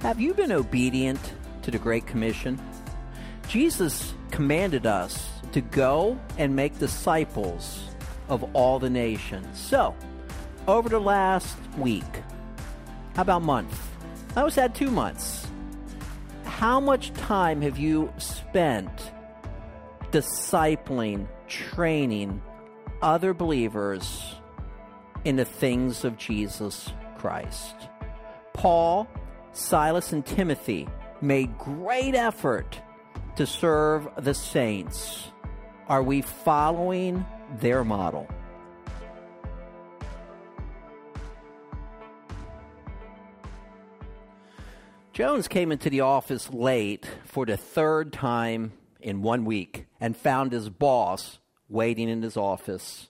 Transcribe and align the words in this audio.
Have 0.00 0.18
you 0.18 0.32
been 0.32 0.50
obedient 0.50 1.20
to 1.60 1.70
the 1.70 1.78
Great 1.78 2.06
Commission? 2.06 2.58
Jesus 3.48 4.14
commanded 4.30 4.86
us 4.86 5.28
to 5.52 5.60
go 5.60 6.18
and 6.38 6.56
make 6.56 6.78
disciples 6.78 7.84
of 8.30 8.42
all 8.54 8.78
the 8.78 8.88
nations. 8.88 9.60
So, 9.60 9.94
over 10.66 10.88
the 10.88 10.98
last 10.98 11.54
week, 11.76 12.02
how 13.14 13.20
about 13.20 13.42
month? 13.42 13.90
I 14.36 14.42
was 14.42 14.56
at 14.56 14.74
two 14.74 14.90
months. 14.90 15.46
How 16.44 16.80
much 16.80 17.12
time 17.12 17.60
have 17.60 17.76
you 17.76 18.10
spent 18.16 19.12
discipling, 20.12 21.28
training 21.46 22.40
other 23.02 23.34
believers 23.34 24.34
in 25.26 25.36
the 25.36 25.44
things 25.44 26.06
of 26.06 26.16
Jesus 26.16 26.90
Christ? 27.18 27.74
Paul, 28.54 29.06
Silas, 29.52 30.12
and 30.12 30.24
Timothy 30.24 30.88
made 31.20 31.58
great 31.58 32.14
effort 32.14 32.80
to 33.36 33.46
serve 33.46 34.08
the 34.18 34.34
saints. 34.34 35.28
Are 35.88 36.02
we 36.02 36.22
following 36.22 37.24
their 37.58 37.84
model? 37.84 38.28
Jones 45.12 45.48
came 45.48 45.72
into 45.72 45.90
the 45.90 46.00
office 46.00 46.50
late 46.50 47.06
for 47.24 47.44
the 47.44 47.56
third 47.56 48.12
time 48.12 48.72
in 49.00 49.20
one 49.20 49.44
week 49.44 49.86
and 50.00 50.16
found 50.16 50.52
his 50.52 50.70
boss 50.70 51.40
waiting 51.68 52.08
in 52.08 52.22
his 52.22 52.36
office. 52.36 53.08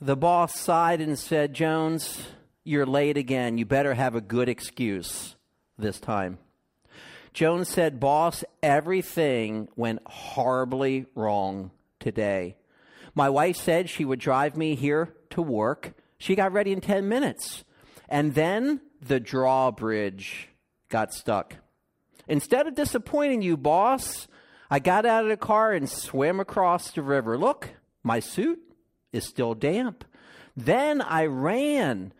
The 0.00 0.16
boss 0.16 0.58
sighed 0.58 1.00
and 1.00 1.18
said, 1.18 1.54
Jones, 1.54 2.26
you're 2.64 2.84
late 2.84 3.16
again. 3.16 3.56
You 3.56 3.64
better 3.64 3.94
have 3.94 4.14
a 4.14 4.20
good 4.20 4.48
excuse 4.48 5.35
this 5.78 6.00
time. 6.00 6.38
Jones 7.32 7.68
said, 7.68 8.00
Boss, 8.00 8.44
everything 8.62 9.68
went 9.76 10.00
horribly 10.06 11.06
wrong 11.14 11.70
today. 12.00 12.56
My 13.14 13.28
wife 13.28 13.56
said 13.56 13.90
she 13.90 14.04
would 14.04 14.18
drive 14.18 14.56
me 14.56 14.74
here 14.74 15.14
to 15.30 15.42
work. 15.42 15.94
She 16.18 16.34
got 16.34 16.52
ready 16.52 16.72
in 16.72 16.80
10 16.80 17.08
minutes. 17.08 17.64
And 18.08 18.34
then 18.34 18.80
the 19.02 19.20
drawbridge 19.20 20.48
got 20.88 21.12
stuck. 21.12 21.56
Instead 22.28 22.66
of 22.66 22.74
disappointing 22.74 23.42
you, 23.42 23.56
boss, 23.56 24.28
I 24.70 24.78
got 24.78 25.06
out 25.06 25.24
of 25.24 25.30
the 25.30 25.36
car 25.36 25.72
and 25.72 25.88
swam 25.88 26.40
across 26.40 26.90
the 26.90 27.02
river. 27.02 27.38
Look, 27.38 27.70
my 28.02 28.20
suit 28.20 28.60
is 29.12 29.26
still 29.26 29.54
damp. 29.54 30.04
Then 30.56 31.00
I 31.02 31.26
ran 31.26 32.12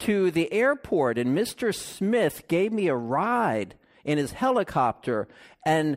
to 0.00 0.30
the 0.30 0.52
airport, 0.52 1.18
and 1.18 1.36
Mr. 1.36 1.74
Smith 1.74 2.48
gave 2.48 2.72
me 2.72 2.88
a 2.88 2.94
ride 2.94 3.74
in 4.04 4.18
his 4.18 4.32
helicopter 4.32 5.28
and 5.64 5.96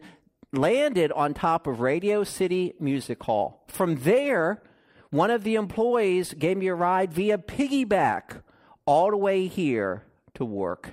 landed 0.51 1.11
on 1.13 1.33
top 1.33 1.67
of 1.67 1.79
Radio 1.79 2.23
City 2.23 2.73
Music 2.79 3.21
Hall. 3.23 3.63
From 3.67 3.95
there, 3.97 4.61
one 5.09 5.31
of 5.31 5.43
the 5.43 5.55
employees 5.55 6.33
gave 6.33 6.57
me 6.57 6.67
a 6.67 6.75
ride 6.75 7.13
via 7.13 7.37
piggyback 7.37 8.41
all 8.85 9.09
the 9.09 9.17
way 9.17 9.47
here 9.47 10.03
to 10.33 10.45
work. 10.45 10.91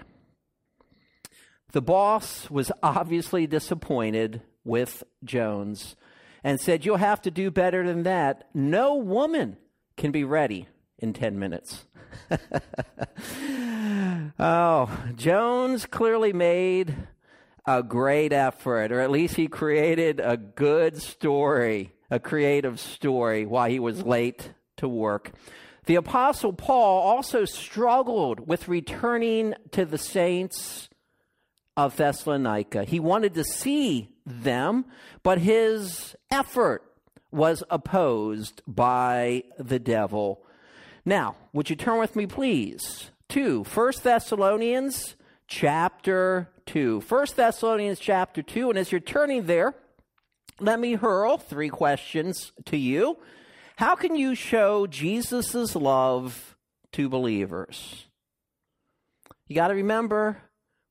The 1.72 1.82
boss 1.82 2.50
was 2.50 2.72
obviously 2.82 3.46
disappointed 3.46 4.42
with 4.64 5.04
Jones 5.24 5.96
and 6.42 6.60
said, 6.60 6.84
You'll 6.84 6.96
have 6.96 7.22
to 7.22 7.30
do 7.30 7.50
better 7.50 7.86
than 7.86 8.02
that. 8.04 8.48
No 8.54 8.96
woman 8.96 9.56
can 9.96 10.10
be 10.10 10.24
ready 10.24 10.68
in 10.98 11.12
10 11.12 11.38
minutes. 11.38 11.84
oh, 14.38 15.04
Jones 15.16 15.86
clearly 15.86 16.32
made 16.32 16.94
a 17.66 17.82
great 17.82 18.32
effort, 18.32 18.92
or 18.92 19.00
at 19.00 19.10
least 19.10 19.36
he 19.36 19.48
created 19.48 20.20
a 20.20 20.36
good 20.36 21.00
story, 21.00 21.92
a 22.10 22.18
creative 22.18 22.80
story 22.80 23.46
while 23.46 23.68
he 23.68 23.78
was 23.78 24.02
late 24.02 24.52
to 24.76 24.88
work. 24.88 25.32
The 25.86 25.94
Apostle 25.96 26.52
Paul 26.52 27.02
also 27.02 27.44
struggled 27.44 28.46
with 28.46 28.68
returning 28.68 29.54
to 29.72 29.84
the 29.84 29.98
saints 29.98 30.88
of 31.76 31.96
Thessalonica. 31.96 32.84
He 32.84 33.00
wanted 33.00 33.34
to 33.34 33.44
see 33.44 34.10
them, 34.26 34.84
but 35.22 35.38
his 35.38 36.14
effort 36.30 36.84
was 37.30 37.62
opposed 37.70 38.62
by 38.66 39.44
the 39.58 39.78
devil. 39.78 40.42
Now, 41.04 41.36
would 41.52 41.70
you 41.70 41.76
turn 41.76 41.98
with 41.98 42.16
me, 42.16 42.26
please, 42.26 43.10
to 43.30 43.64
1 43.64 43.92
Thessalonians 44.02 45.16
chapter 45.46 46.50
2. 46.66 47.02
1 47.08 47.26
Thessalonians 47.36 47.98
chapter 47.98 48.42
2. 48.42 48.70
And 48.70 48.78
as 48.78 48.92
you're 48.92 49.00
turning 49.00 49.46
there, 49.46 49.74
let 50.60 50.78
me 50.78 50.94
hurl 50.94 51.38
three 51.38 51.70
questions 51.70 52.52
to 52.66 52.76
you. 52.76 53.18
How 53.76 53.94
can 53.94 54.14
you 54.14 54.34
show 54.34 54.86
Jesus' 54.86 55.74
love 55.74 56.56
to 56.92 57.08
believers? 57.08 58.06
You 59.46 59.56
got 59.56 59.68
to 59.68 59.74
remember, 59.74 60.42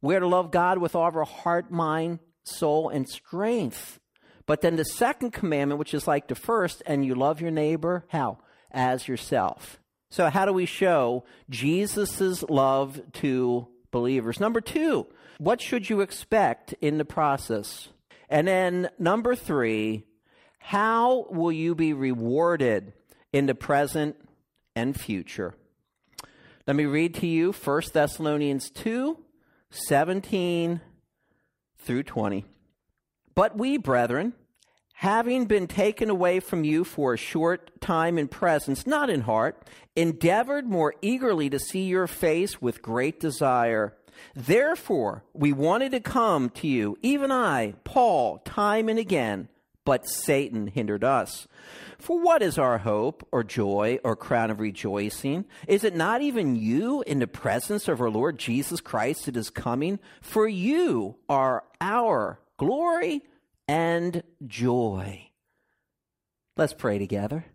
we're 0.02 0.20
to 0.20 0.28
love 0.28 0.52
God 0.52 0.80
with 0.80 0.96
all 0.96 1.08
of 1.08 1.16
our 1.16 1.24
heart, 1.24 1.72
mind, 1.72 2.20
soul, 2.44 2.90
and 2.90 3.08
strength. 3.08 4.00
But 4.48 4.62
then 4.62 4.76
the 4.76 4.86
second 4.86 5.32
commandment, 5.32 5.78
which 5.78 5.94
is 5.94 6.08
like 6.08 6.28
the 6.28 6.36
first, 6.36 6.82
and 6.88 7.06
you 7.06 7.14
love 7.14 7.42
your 7.42 7.52
neighbor, 7.52 8.06
how? 8.10 8.40
As 8.72 9.08
yourself. 9.08 9.80
So, 10.12 10.30
how 10.30 10.46
do 10.46 10.54
we 10.54 10.66
show 10.66 11.24
Jesus' 11.50 12.44
love 12.44 13.00
to 13.14 13.68
believers? 13.92 14.40
Number 14.40 14.60
two, 14.60 15.06
what 15.38 15.62
should 15.62 15.90
you 15.90 16.02
expect 16.02 16.74
in 16.82 16.98
the 16.98 17.06
process? 17.06 17.90
And 18.28 18.48
then 18.48 18.90
number 18.98 19.36
three, 19.36 20.04
how 20.60 21.28
will 21.30 21.52
you 21.52 21.76
be 21.76 21.94
rewarded 21.94 22.94
in 23.32 23.46
the 23.46 23.56
present 23.56 24.16
and 24.76 25.00
future? 25.00 25.54
Let 26.66 26.76
me 26.76 26.86
read 26.86 27.14
to 27.16 27.28
you 27.28 27.52
1 27.52 27.82
Thessalonians 27.94 28.70
2 28.72 29.18
17 29.72 30.82
through 31.78 32.04
20. 32.04 32.46
But 33.36 33.56
we, 33.58 33.78
brethren, 33.78 34.34
having 35.00 35.46
been 35.46 35.66
taken 35.66 36.10
away 36.10 36.42
from 36.42 36.66
you 36.66 36.84
for 36.84 37.14
a 37.14 37.18
short 37.18 37.80
time 37.80 38.18
in 38.18 38.28
presence, 38.28 38.86
not 38.86 39.10
in 39.10 39.22
heart, 39.22 39.66
endeavored 39.96 40.68
more 40.68 40.94
eagerly 41.02 41.50
to 41.50 41.58
see 41.58 41.84
your 41.84 42.06
face 42.06 42.62
with 42.62 42.82
great 42.82 43.18
desire. 43.18 43.96
Therefore, 44.36 45.24
we 45.34 45.54
wanted 45.54 45.94
to 45.94 46.02
come 46.02 46.50
to 46.50 46.68
you, 46.68 46.98
even 47.02 47.32
I, 47.32 47.76
Paul, 47.86 48.40
time 48.40 48.90
and 48.90 49.00
again, 49.00 49.48
but 49.86 50.06
Satan 50.06 50.68
hindered 50.68 51.06
us. 51.06 51.48
For 51.98 52.20
what 52.20 52.42
is 52.42 52.58
our 52.58 52.80
hope 52.80 53.26
or 53.32 53.42
joy 53.42 54.00
or 54.04 54.18
crown 54.18 54.52
of 54.52 54.60
rejoicing? 54.60 55.46
Is 55.66 55.86
it 55.86 55.96
not 55.96 56.22
even 56.22 56.58
you 56.58 57.06
in 57.08 57.20
the 57.20 57.28
presence 57.28 57.88
of 57.88 58.02
our 58.02 58.10
Lord 58.10 58.38
Jesus 58.38 58.82
Christ 58.82 59.28
that 59.28 59.38
is 59.38 59.50
coming? 59.50 60.00
For 60.20 60.46
you 60.46 61.16
are 61.30 61.64
our 61.80 62.42
glory 62.58 63.24
and 63.70 64.24
joy. 64.48 65.30
Let's 66.58 66.74
pray 66.74 66.98
together. 66.98 67.46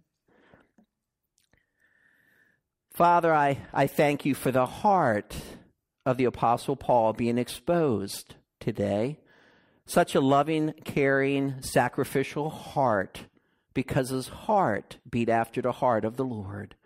Father, 2.93 3.35
I, 3.35 3.59
I 3.73 3.89
thank 3.89 4.25
you 4.25 4.37
for 4.37 4.53
the 4.53 4.65
heart 4.65 5.35
of 6.07 6.17
the 6.17 6.27
Apostle 6.27 6.77
Paul 6.77 7.15
being 7.15 7.37
exposed 7.37 8.37
today. 8.61 9.19
Such 9.87 10.15
a 10.15 10.21
loving, 10.21 10.75
caring, 10.85 11.61
sacrificial 11.63 12.49
heart 12.49 13.23
because 13.75 14.11
his 14.11 14.29
heart 14.29 14.99
beat 15.11 15.29
after 15.29 15.61
the 15.61 15.73
heart 15.73 16.05
of 16.05 16.17
the 16.17 16.25
Lord. 16.25 16.77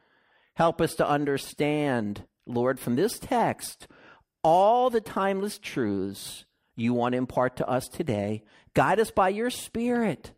Help 0.54 0.80
us 0.80 0.94
to 0.94 1.06
understand, 1.06 2.24
Lord, 2.46 2.80
from 2.80 2.96
this 2.96 3.18
text, 3.18 3.88
all 4.42 4.88
the 4.88 5.02
timeless 5.02 5.58
truths 5.58 6.46
you 6.76 6.94
want 6.94 7.12
to 7.12 7.18
impart 7.18 7.56
to 7.56 7.68
us 7.68 7.88
today. 7.88 8.42
Guide 8.78 9.00
us 9.00 9.10
by 9.10 9.30
your 9.30 9.50
Spirit, 9.50 10.30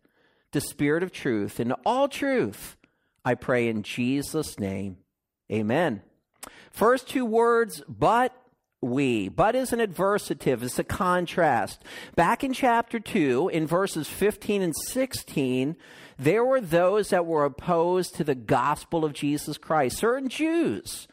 the 0.51 0.61
Spirit 0.61 1.03
of 1.03 1.11
truth, 1.11 1.59
and 1.59 1.75
all 1.85 2.07
truth. 2.07 2.75
I 3.23 3.35
pray 3.35 3.67
in 3.67 3.83
Jesus' 3.83 4.57
name. 4.59 4.97
Amen. 5.51 6.01
First 6.71 7.07
two 7.07 7.23
words, 7.23 7.83
but 7.87 8.35
we. 8.81 9.29
But 9.29 9.53
is 9.55 9.73
an 9.73 9.79
adversative, 9.79 10.63
it's 10.63 10.79
a 10.79 10.83
contrast. 10.83 11.83
Back 12.15 12.43
in 12.43 12.51
chapter 12.51 12.99
2, 12.99 13.51
in 13.53 13.67
verses 13.67 14.07
15 14.07 14.63
and 14.63 14.75
16, 14.75 15.75
there 16.17 16.43
were 16.43 16.61
those 16.61 17.09
that 17.09 17.27
were 17.27 17.45
opposed 17.45 18.15
to 18.15 18.23
the 18.23 18.33
gospel 18.33 19.05
of 19.05 19.13
Jesus 19.13 19.59
Christ, 19.59 19.99
certain 19.99 20.29
Jews 20.29 21.07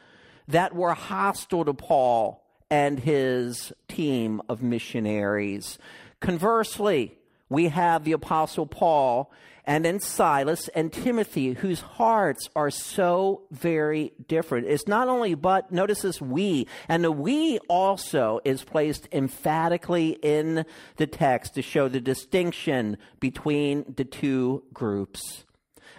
that 0.46 0.74
were 0.74 0.94
hostile 0.94 1.66
to 1.66 1.74
Paul 1.74 2.42
and 2.70 3.00
his 3.00 3.70
team 3.86 4.40
of 4.48 4.62
missionaries. 4.62 5.76
Conversely, 6.20 7.17
we 7.48 7.68
have 7.68 8.04
the 8.04 8.12
Apostle 8.12 8.66
Paul 8.66 9.32
and 9.68 9.84
then 9.84 10.00
Silas 10.00 10.68
and 10.68 10.90
Timothy, 10.90 11.52
whose 11.52 11.80
hearts 11.80 12.48
are 12.56 12.70
so 12.70 13.42
very 13.50 14.14
different. 14.26 14.66
It's 14.66 14.88
not 14.88 15.08
only 15.08 15.34
but, 15.34 15.70
notice 15.70 16.00
this 16.00 16.22
we, 16.22 16.66
and 16.88 17.04
the 17.04 17.12
we 17.12 17.58
also 17.68 18.40
is 18.46 18.64
placed 18.64 19.08
emphatically 19.12 20.18
in 20.22 20.64
the 20.96 21.06
text 21.06 21.54
to 21.54 21.62
show 21.62 21.88
the 21.88 22.00
distinction 22.00 22.96
between 23.20 23.84
the 23.94 24.06
two 24.06 24.64
groups. 24.72 25.44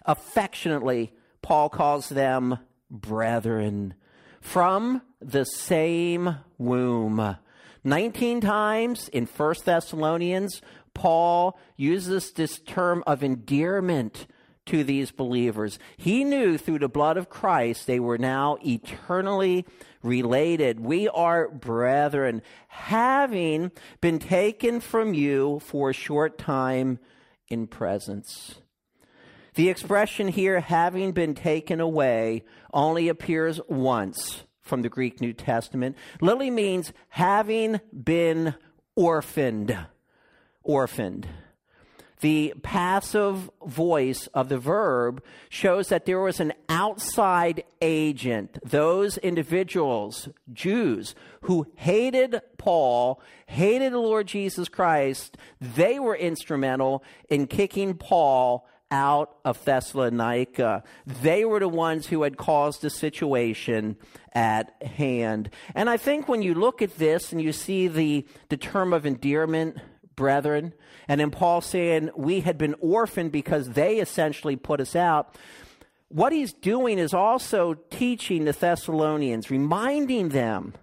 Affectionately, 0.04 1.14
Paul 1.44 1.70
calls 1.70 2.10
them 2.10 2.58
brethren 2.90 3.94
from 4.42 5.04
the 5.22 5.46
same 5.46 6.38
womb. 6.58 7.38
19 7.84 8.42
times 8.42 9.08
in 9.10 9.26
1 9.26 9.56
Thessalonians, 9.64 10.62
Paul 10.94 11.58
uses 11.76 12.32
this 12.32 12.60
term 12.60 13.04
of 13.08 13.24
endearment 13.24 14.28
to 14.70 14.84
these 14.84 15.12
believers. 15.12 15.80
He 15.98 16.24
knew 16.24 16.58
through 16.58 16.80
the 16.80 16.88
blood 16.88 17.18
of 17.18 17.30
Christ 17.30 17.88
they 17.88 18.00
were 18.00 18.20
now 18.20 18.58
eternally 18.66 19.66
related. 20.04 20.80
We 20.80 21.08
are 21.10 21.50
brethren, 21.50 22.42
having 22.68 23.72
been 24.00 24.20
taken 24.20 24.80
from 24.80 25.14
you 25.14 25.60
for 25.66 25.90
a 25.90 25.94
short 25.94 26.38
time 26.38 27.00
in 27.48 27.66
presence. 27.68 28.62
The 29.56 29.70
expression 29.70 30.28
here, 30.28 30.60
having 30.60 31.12
been 31.12 31.34
taken 31.34 31.82
away, 31.82 32.44
only 32.72 33.10
appears 33.10 33.60
once 33.68 34.44
from 34.62 34.84
the 34.84 34.90
Greek 34.90 35.20
New 35.20 35.34
Testament. 35.34 35.98
Literally 36.22 36.52
means 36.52 36.94
having 37.10 37.82
been 37.92 38.54
orphaned 38.96 39.76
orphaned. 40.64 41.28
The 42.22 42.54
passive 42.64 43.50
voice 43.66 44.28
of 44.34 44.50
the 44.50 44.58
verb 44.58 45.24
shows 45.48 45.88
that 45.88 46.06
there 46.06 46.20
was 46.20 46.42
an 46.42 46.52
outside 46.68 47.64
agent, 47.82 48.60
those 48.62 49.18
individuals, 49.18 50.28
Jews, 50.52 51.16
who 51.42 51.68
hated 51.76 52.42
Paul, 52.58 53.22
hated 53.48 53.94
the 53.94 54.00
Lord 54.00 54.28
Jesus 54.28 54.68
Christ. 54.68 55.38
They 55.62 55.98
were 55.98 56.16
instrumental 56.16 57.06
in 57.30 57.48
kicking 57.48 57.94
Paul 57.94 58.68
out 58.92 59.38
of 59.46 59.64
Thessalonica. 59.64 60.84
They 61.06 61.46
were 61.46 61.60
the 61.60 61.70
ones 61.70 62.08
who 62.08 62.24
had 62.24 62.36
caused 62.36 62.82
the 62.82 62.90
situation 62.90 63.96
at 64.34 64.82
hand. 64.84 65.52
And 65.74 65.90
I 65.90 65.96
think 65.96 66.28
when 66.28 66.42
you 66.42 66.54
look 66.54 66.82
at 66.82 66.98
this 66.98 67.32
and 67.32 67.42
you 67.42 67.54
see 67.54 67.88
the, 67.88 68.26
the 68.50 68.58
term 68.58 68.92
of 68.92 69.06
endearment, 69.06 69.78
brethren. 70.20 70.74
And 71.08 71.20
then 71.20 71.32
Paul 71.32 71.62
saying, 71.62 72.12
We 72.16 72.42
had 72.42 72.60
been 72.60 72.76
orphaned 72.80 73.32
because 73.32 73.70
they 73.70 73.98
essentially 73.98 74.56
put 74.56 74.80
us 74.80 74.96
out. 74.96 75.36
What 76.10 76.34
he's 76.34 76.54
doing 76.54 77.00
is 77.00 77.14
also 77.14 77.76
teaching 77.90 78.46
the 78.46 78.52
Thessalonians, 78.52 79.50
reminding 79.50 80.30
them 80.30 80.74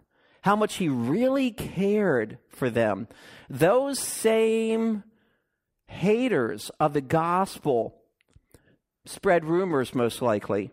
how 0.42 0.56
much 0.56 0.76
he 0.76 0.88
really 0.88 1.50
cared 1.50 2.38
for 2.48 2.70
them. 2.70 3.08
Those 3.50 3.98
same 3.98 5.04
haters 5.86 6.70
of 6.80 6.92
the 6.92 7.00
gospel 7.00 8.00
spread 9.04 9.44
rumors, 9.44 9.94
most 9.94 10.22
likely, 10.22 10.70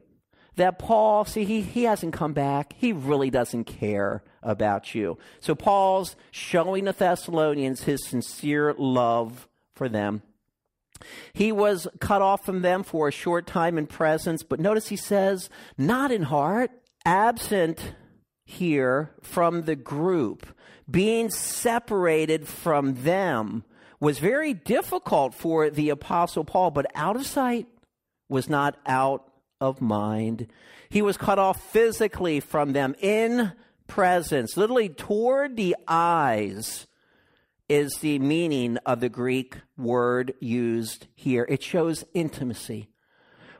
that 0.55 0.79
Paul, 0.79 1.25
see, 1.25 1.45
he, 1.45 1.61
he 1.61 1.83
hasn't 1.83 2.13
come 2.13 2.33
back. 2.33 2.73
He 2.77 2.93
really 2.93 3.29
doesn't 3.29 3.65
care 3.65 4.23
about 4.41 4.93
you. 4.93 5.17
So 5.39 5.55
Paul's 5.55 6.15
showing 6.31 6.85
the 6.85 6.93
Thessalonians 6.93 7.83
his 7.83 8.05
sincere 8.05 8.73
love 8.77 9.47
for 9.73 9.89
them. 9.89 10.21
He 11.33 11.51
was 11.51 11.87
cut 11.99 12.21
off 12.21 12.45
from 12.45 12.61
them 12.61 12.83
for 12.83 13.07
a 13.07 13.11
short 13.11 13.47
time 13.47 13.77
in 13.77 13.87
presence, 13.87 14.43
but 14.43 14.59
notice 14.59 14.87
he 14.87 14.95
says, 14.95 15.49
not 15.77 16.11
in 16.11 16.23
heart, 16.23 16.71
absent 17.05 17.95
here 18.45 19.11
from 19.21 19.63
the 19.63 19.75
group, 19.75 20.45
being 20.89 21.29
separated 21.29 22.47
from 22.47 23.03
them 23.03 23.63
was 23.99 24.19
very 24.19 24.53
difficult 24.53 25.33
for 25.33 25.69
the 25.69 25.89
Apostle 25.89 26.43
Paul, 26.43 26.71
but 26.71 26.85
out 26.93 27.15
of 27.15 27.25
sight 27.25 27.67
was 28.29 28.49
not 28.49 28.77
out 28.85 29.32
of 29.63 29.79
mind. 29.81 30.47
He 30.89 31.01
was 31.01 31.15
cut 31.15 31.39
off 31.39 31.71
physically 31.71 32.41
from 32.41 32.73
them 32.73 32.95
in 32.99 33.53
presence, 33.87 34.57
literally 34.57 34.89
toward 34.89 35.55
the 35.55 35.75
eyes, 35.87 36.85
is 37.69 37.93
the 38.01 38.19
meaning 38.19 38.77
of 38.85 38.99
the 38.99 39.09
Greek 39.09 39.55
word 39.77 40.33
used 40.41 41.07
here. 41.15 41.45
It 41.47 41.63
shows 41.63 42.03
intimacy. 42.13 42.89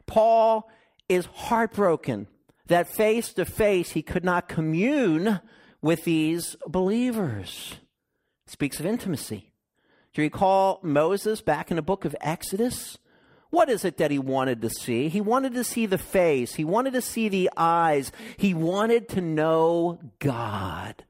Paul 0.06 0.70
is 1.08 1.26
heartbroken 1.26 2.28
that 2.68 2.88
face 2.88 3.34
to 3.34 3.46
face 3.46 3.92
he 3.92 4.02
could 4.02 4.26
not 4.26 4.50
commune 4.50 5.40
with 5.82 6.04
these 6.04 6.58
believers. 6.68 7.76
speaks 8.46 8.80
of 8.80 8.86
intimacy. 8.86 9.54
Do 10.14 10.22
you 10.22 10.26
recall 10.26 10.80
Moses 10.84 11.42
back 11.42 11.72
in 11.72 11.78
the 11.78 11.82
book 11.82 12.06
of 12.06 12.16
Exodus? 12.22 12.98
What 13.54 13.70
is 13.70 13.86
it 13.86 13.98
that 13.98 14.10
he 14.10 14.18
wanted 14.18 14.64
to 14.64 14.70
see? 14.72 15.10
He 15.10 15.22
wanted 15.22 15.54
to 15.54 15.64
see 15.64 15.86
the 15.86 16.00
face. 16.00 16.56
He 16.56 16.66
wanted 16.66 16.94
to 16.94 17.04
see 17.04 17.30
the 17.30 17.52
eyes. 17.56 18.12
He 18.36 18.56
wanted 18.56 19.08
to 19.10 19.22
know 19.22 20.00
God. 20.18 21.06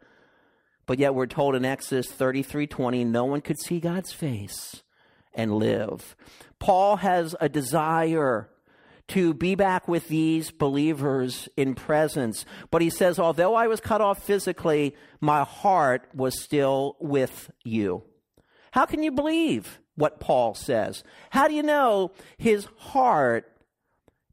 But 0.85 0.99
yet 0.99 1.15
we're 1.15 1.25
told 1.25 1.55
in 1.55 1.63
Exodus 1.63 2.11
33:20 2.11 3.05
no 3.05 3.23
one 3.23 3.39
could 3.39 3.61
see 3.61 3.79
God's 3.79 4.11
face 4.11 4.83
and 5.33 5.53
live. 5.55 6.17
Paul 6.59 6.97
has 6.97 7.33
a 7.39 7.47
desire 7.47 8.49
to 9.07 9.33
be 9.33 9.55
back 9.55 9.87
with 9.87 10.09
these 10.09 10.51
believers 10.51 11.47
in 11.55 11.75
presence. 11.75 12.43
But 12.71 12.81
he 12.81 12.89
says, 12.89 13.19
although 13.19 13.55
I 13.55 13.67
was 13.67 13.79
cut 13.79 14.01
off 14.01 14.21
physically, 14.21 14.97
my 15.21 15.45
heart 15.45 16.09
was 16.13 16.43
still 16.43 16.97
with 16.99 17.49
you. 17.63 18.03
How 18.71 18.85
can 18.85 19.01
you 19.01 19.13
believe? 19.13 19.79
What 19.95 20.19
Paul 20.19 20.55
says. 20.55 21.03
How 21.29 21.47
do 21.47 21.53
you 21.53 21.63
know 21.63 22.11
his 22.37 22.67
heart 22.77 23.51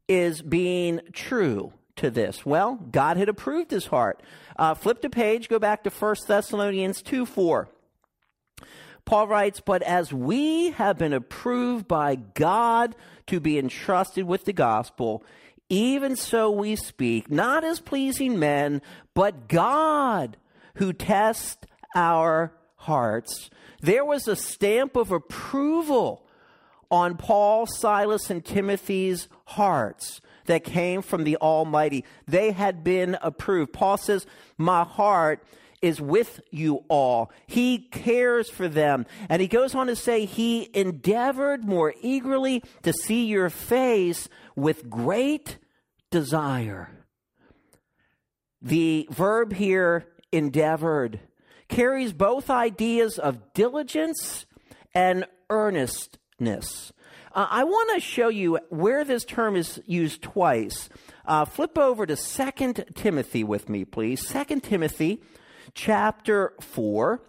is 0.07 0.41
being 0.41 1.01
true 1.13 1.73
to 1.97 2.09
this? 2.09 2.45
Well, 2.45 2.75
God 2.91 3.17
had 3.17 3.29
approved 3.29 3.71
his 3.71 3.87
heart. 3.87 4.21
Uh, 4.57 4.73
flip 4.73 5.01
the 5.01 5.09
page, 5.09 5.49
go 5.49 5.59
back 5.59 5.83
to 5.83 5.89
1 5.89 6.15
Thessalonians 6.27 7.01
2 7.01 7.25
4. 7.25 7.69
Paul 9.05 9.27
writes, 9.27 9.59
But 9.59 9.81
as 9.81 10.13
we 10.13 10.71
have 10.71 10.97
been 10.97 11.13
approved 11.13 11.87
by 11.87 12.15
God 12.15 12.95
to 13.27 13.39
be 13.39 13.57
entrusted 13.57 14.25
with 14.25 14.45
the 14.45 14.53
gospel, 14.53 15.23
even 15.69 16.15
so 16.15 16.51
we 16.51 16.75
speak, 16.75 17.31
not 17.31 17.63
as 17.63 17.79
pleasing 17.79 18.37
men, 18.37 18.81
but 19.13 19.47
God 19.47 20.37
who 20.75 20.93
tests 20.93 21.65
our 21.95 22.53
hearts 22.81 23.49
there 23.81 24.05
was 24.05 24.27
a 24.27 24.35
stamp 24.35 24.95
of 24.95 25.11
approval 25.11 26.23
on 26.89 27.17
Paul, 27.17 27.65
Silas, 27.65 28.29
and 28.29 28.45
Timothy's 28.45 29.27
hearts 29.45 30.21
that 30.45 30.63
came 30.63 31.01
from 31.01 31.23
the 31.23 31.37
Almighty. 31.37 32.05
They 32.27 32.51
had 32.51 32.83
been 32.83 33.17
approved. 33.21 33.73
Paul 33.73 33.97
says, 33.97 34.25
My 34.57 34.83
heart 34.83 35.43
is 35.81 35.99
with 35.99 36.41
you 36.51 36.83
all. 36.89 37.31
He 37.47 37.79
cares 37.79 38.49
for 38.49 38.67
them. 38.67 39.07
And 39.29 39.41
he 39.41 39.47
goes 39.47 39.73
on 39.73 39.87
to 39.87 39.95
say, 39.95 40.25
He 40.25 40.69
endeavored 40.73 41.63
more 41.65 41.93
eagerly 42.01 42.63
to 42.83 42.93
see 42.93 43.25
your 43.25 43.49
face 43.49 44.29
with 44.55 44.89
great 44.89 45.57
desire. 46.11 46.89
The 48.61 49.07
verb 49.09 49.53
here, 49.53 50.05
endeavored, 50.31 51.19
carries 51.71 52.13
both 52.13 52.51
ideas 52.51 53.17
of 53.17 53.53
diligence 53.53 54.45
and 54.93 55.25
earnestness. 55.49 56.91
Uh, 57.33 57.47
I 57.49 57.63
want 57.63 57.91
to 57.95 57.99
show 57.99 58.27
you 58.27 58.59
where 58.69 59.03
this 59.03 59.23
term 59.23 59.55
is 59.55 59.81
used 59.85 60.21
twice. 60.21 60.89
Uh, 61.25 61.45
flip 61.45 61.77
over 61.77 62.05
to 62.05 62.15
2 62.15 62.73
Timothy 62.93 63.43
with 63.43 63.69
me, 63.69 63.85
please. 63.85 64.27
2 64.27 64.59
Timothy 64.59 65.23
chapter 65.73 66.53
4. 66.59 67.21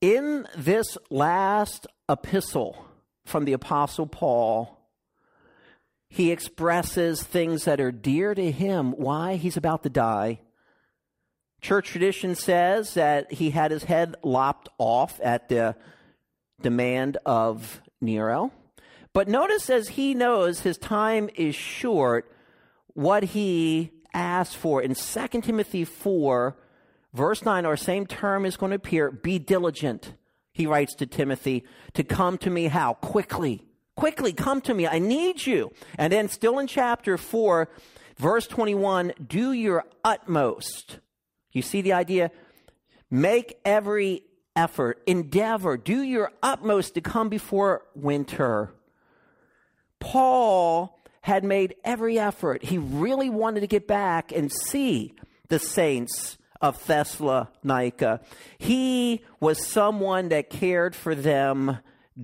In 0.00 0.46
this 0.56 0.98
last 1.10 1.86
epistle 2.08 2.84
from 3.24 3.44
the 3.44 3.52
Apostle 3.52 4.06
Paul, 4.06 4.78
he 6.08 6.32
expresses 6.32 7.22
things 7.22 7.66
that 7.66 7.80
are 7.80 7.92
dear 7.92 8.34
to 8.34 8.50
him. 8.50 8.92
Why? 8.92 9.36
He's 9.36 9.56
about 9.56 9.84
to 9.84 9.90
die. 9.90 10.40
Church 11.60 11.88
tradition 11.88 12.34
says 12.34 12.94
that 12.94 13.32
he 13.32 13.50
had 13.50 13.70
his 13.70 13.84
head 13.84 14.16
lopped 14.22 14.68
off 14.78 15.20
at 15.22 15.48
the 15.48 15.76
demand 16.60 17.18
of 17.26 17.80
Nero. 18.00 18.52
But 19.12 19.28
notice 19.28 19.68
as 19.68 19.90
he 19.90 20.14
knows 20.14 20.60
his 20.60 20.78
time 20.78 21.28
is 21.34 21.54
short, 21.54 22.30
what 22.94 23.24
he 23.24 23.90
asked 24.14 24.56
for 24.56 24.82
in 24.82 24.94
2 24.94 25.40
Timothy 25.42 25.84
4, 25.84 26.56
verse 27.12 27.44
9, 27.44 27.66
our 27.66 27.76
same 27.76 28.06
term 28.06 28.46
is 28.46 28.56
going 28.56 28.70
to 28.70 28.76
appear 28.76 29.10
be 29.10 29.38
diligent, 29.38 30.14
he 30.52 30.66
writes 30.66 30.94
to 30.96 31.06
Timothy, 31.06 31.64
to 31.94 32.04
come 32.04 32.38
to 32.38 32.50
me 32.50 32.66
how? 32.66 32.94
Quickly 32.94 33.64
Quickly, 34.00 34.32
come 34.32 34.62
to 34.62 34.72
me. 34.72 34.86
I 34.86 34.98
need 34.98 35.46
you. 35.46 35.72
And 35.98 36.10
then, 36.10 36.30
still 36.30 36.58
in 36.58 36.66
chapter 36.66 37.18
4, 37.18 37.68
verse 38.16 38.46
21, 38.46 39.12
do 39.26 39.52
your 39.52 39.84
utmost. 40.02 41.00
You 41.52 41.62
see 41.62 41.80
the 41.80 41.92
idea? 41.92 42.30
Make 43.10 43.58
every 43.64 44.24
effort, 44.54 45.02
endeavor, 45.06 45.76
do 45.76 46.02
your 46.02 46.32
utmost 46.42 46.94
to 46.94 47.00
come 47.00 47.28
before 47.28 47.82
winter. 47.94 48.72
Paul 49.98 50.98
had 51.22 51.44
made 51.44 51.74
every 51.84 52.18
effort. 52.18 52.62
He 52.62 52.78
really 52.78 53.30
wanted 53.30 53.60
to 53.60 53.66
get 53.66 53.86
back 53.86 54.32
and 54.32 54.50
see 54.50 55.14
the 55.48 55.58
saints 55.58 56.38
of 56.60 56.84
Thessalonica. 56.86 58.20
He 58.58 59.22
was 59.40 59.64
someone 59.64 60.28
that 60.28 60.50
cared 60.50 60.94
for 60.94 61.14
them 61.14 61.78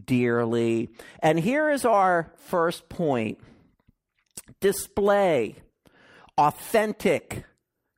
dearly. 0.05 0.91
And 1.21 1.39
here 1.39 1.71
is 1.71 1.85
our 1.85 2.33
first 2.37 2.89
point 2.89 3.39
display 4.61 5.57
authentic 6.39 7.45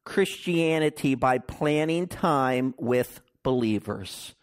Christianity 0.08 1.14
by 1.14 1.36
planning 1.36 2.06
time 2.06 2.72
with 2.78 3.20
believers. 3.42 4.34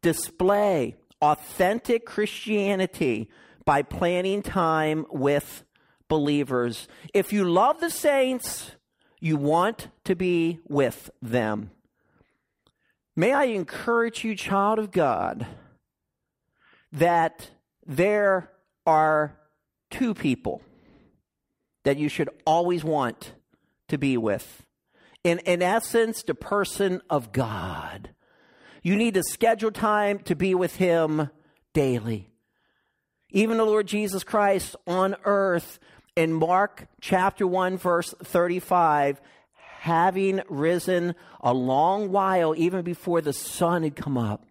Display 0.00 0.96
authentic 1.20 2.06
Christianity 2.06 3.28
by 3.66 3.82
planning 3.82 4.40
time 4.40 5.04
with 5.10 5.62
believers. 6.08 6.88
If 7.12 7.34
you 7.34 7.44
love 7.44 7.80
the 7.80 7.90
saints, 7.90 8.70
you 9.20 9.36
want 9.36 9.88
to 10.04 10.16
be 10.16 10.60
with 10.66 11.10
them. 11.20 11.70
May 13.14 13.34
I 13.34 13.44
encourage 13.44 14.24
you, 14.24 14.34
child 14.34 14.78
of 14.78 14.90
God, 14.90 15.46
that 16.92 17.50
there 17.84 18.50
are 18.86 19.36
two 19.90 20.14
people 20.14 20.62
that 21.84 21.98
you 21.98 22.08
should 22.08 22.30
always 22.46 22.82
want 22.82 23.32
to 23.88 23.98
be 23.98 24.16
with. 24.16 24.64
In, 25.24 25.38
in 25.40 25.62
essence, 25.62 26.22
the 26.22 26.34
person 26.34 27.00
of 27.10 27.32
God. 27.32 28.10
You 28.82 28.94
need 28.94 29.14
to 29.14 29.22
schedule 29.22 29.72
time 29.72 30.20
to 30.20 30.36
be 30.36 30.54
with 30.54 30.76
Him 30.76 31.30
daily. 31.74 32.30
Even 33.30 33.58
the 33.58 33.64
Lord 33.64 33.86
Jesus 33.86 34.22
Christ 34.22 34.76
on 34.86 35.16
earth 35.24 35.78
in 36.14 36.32
Mark 36.32 36.86
chapter 37.00 37.46
1, 37.46 37.76
verse 37.76 38.14
35, 38.22 39.20
having 39.80 40.40
risen 40.48 41.14
a 41.40 41.52
long 41.52 42.10
while, 42.10 42.54
even 42.56 42.82
before 42.82 43.20
the 43.20 43.32
sun 43.32 43.82
had 43.82 43.96
come 43.96 44.16
up, 44.16 44.46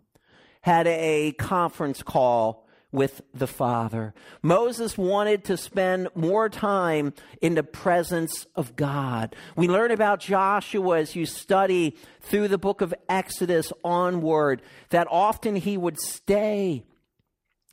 had 0.61 0.87
a 0.87 1.31
conference 1.33 2.03
call 2.03 2.64
with 2.95 3.21
the 3.33 3.47
Father. 3.47 4.13
Moses 4.41 4.97
wanted 4.97 5.43
to 5.45 5.57
spend 5.57 6.07
more 6.15 6.49
time 6.49 7.13
in 7.41 7.55
the 7.55 7.63
presence 7.63 8.47
of 8.55 8.75
God. 8.75 9.35
We 9.55 9.67
learn 9.67 9.91
about 9.91 10.21
Joshua 10.21 10.99
as 10.99 11.15
you 11.15 11.25
study 11.25 11.95
through 12.21 12.47
the 12.47 12.57
book 12.57 12.81
of 12.81 12.93
Exodus 13.07 13.71
onward, 13.83 14.61
that 14.89 15.07
often 15.11 15.55
he 15.55 15.77
would 15.77 15.99
stay. 15.99 16.83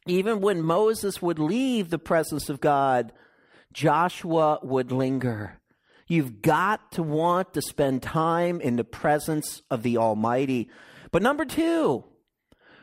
Even 0.07 0.41
when 0.41 0.61
Moses 0.61 1.23
would 1.23 1.39
leave 1.39 1.91
the 1.91 1.99
presence 1.99 2.49
of 2.49 2.61
God, 2.61 3.13
Joshua 3.73 4.59
would 4.63 4.93
linger. 4.93 5.61
You've 6.09 6.43
got 6.43 6.93
to 6.93 7.03
want 7.03 7.55
to 7.55 7.63
spend 7.63 8.03
time 8.03 8.61
in 8.61 8.77
the 8.77 8.85
presence 8.85 9.63
of 9.71 9.83
the 9.83 9.97
Almighty. 9.97 10.69
But 11.11 11.23
number 11.23 11.45
two, 11.45 12.05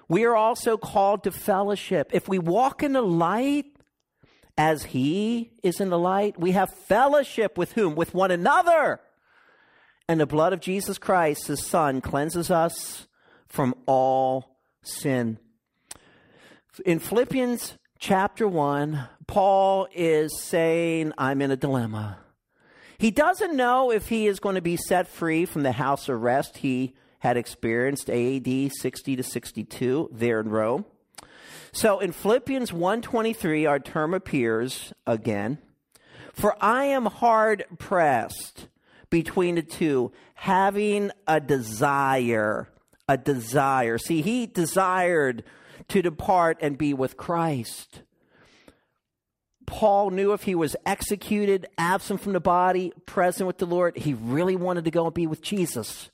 we 0.09 0.25
are 0.25 0.35
also 0.35 0.75
called 0.75 1.23
to 1.23 1.31
fellowship. 1.31 2.09
If 2.13 2.27
we 2.27 2.39
walk 2.39 2.83
in 2.83 2.93
the 2.93 3.01
light 3.01 3.67
as 4.57 4.83
He 4.83 5.51
is 5.63 5.79
in 5.79 5.89
the 5.89 5.99
light, 5.99 6.39
we 6.39 6.51
have 6.51 6.73
fellowship 6.73 7.57
with 7.57 7.73
whom? 7.73 7.95
With 7.95 8.13
one 8.13 8.31
another. 8.31 8.99
And 10.07 10.19
the 10.19 10.25
blood 10.25 10.51
of 10.51 10.59
Jesus 10.59 10.97
Christ, 10.97 11.47
His 11.47 11.65
Son, 11.65 12.01
cleanses 12.01 12.49
us 12.49 13.07
from 13.47 13.75
all 13.85 14.57
sin. 14.81 15.37
In 16.85 16.99
Philippians 16.99 17.77
chapter 17.99 18.47
1, 18.47 19.07
Paul 19.27 19.87
is 19.93 20.41
saying, 20.41 21.13
I'm 21.17 21.41
in 21.41 21.51
a 21.51 21.55
dilemma. 21.55 22.17
He 22.97 23.11
doesn't 23.11 23.55
know 23.55 23.91
if 23.91 24.09
he 24.09 24.27
is 24.27 24.39
going 24.39 24.55
to 24.55 24.61
be 24.61 24.75
set 24.75 25.07
free 25.07 25.45
from 25.45 25.63
the 25.63 25.71
house 25.71 26.09
arrest 26.09 26.57
he 26.57 26.95
had 27.19 27.37
experienced 27.37 28.09
AD 28.09 28.71
60 28.71 29.15
to 29.15 29.23
62 29.23 30.09
there 30.11 30.39
in 30.39 30.49
Rome. 30.49 30.85
So 31.71 31.99
in 31.99 32.11
Philippians 32.11 32.71
1:23 32.71 33.65
our 33.65 33.79
term 33.79 34.13
appears 34.13 34.93
again. 35.05 35.59
For 36.33 36.55
I 36.61 36.85
am 36.85 37.05
hard 37.05 37.65
pressed 37.77 38.67
between 39.09 39.55
the 39.55 39.61
two, 39.61 40.11
having 40.35 41.11
a 41.27 41.39
desire, 41.39 42.69
a 43.07 43.17
desire. 43.17 43.97
See, 43.97 44.21
he 44.21 44.45
desired 44.45 45.43
to 45.89 46.01
depart 46.01 46.57
and 46.61 46.77
be 46.77 46.93
with 46.93 47.17
Christ. 47.17 48.03
Paul 49.65 50.11
knew 50.11 50.33
if 50.33 50.43
he 50.43 50.55
was 50.55 50.75
executed, 50.85 51.67
absent 51.77 52.21
from 52.21 52.33
the 52.33 52.39
body, 52.39 52.91
present 53.05 53.45
with 53.45 53.57
the 53.57 53.65
Lord, 53.65 53.97
he 53.97 54.13
really 54.13 54.55
wanted 54.55 54.85
to 54.85 54.91
go 54.91 55.05
and 55.05 55.13
be 55.13 55.27
with 55.27 55.41
Jesus. 55.41 56.09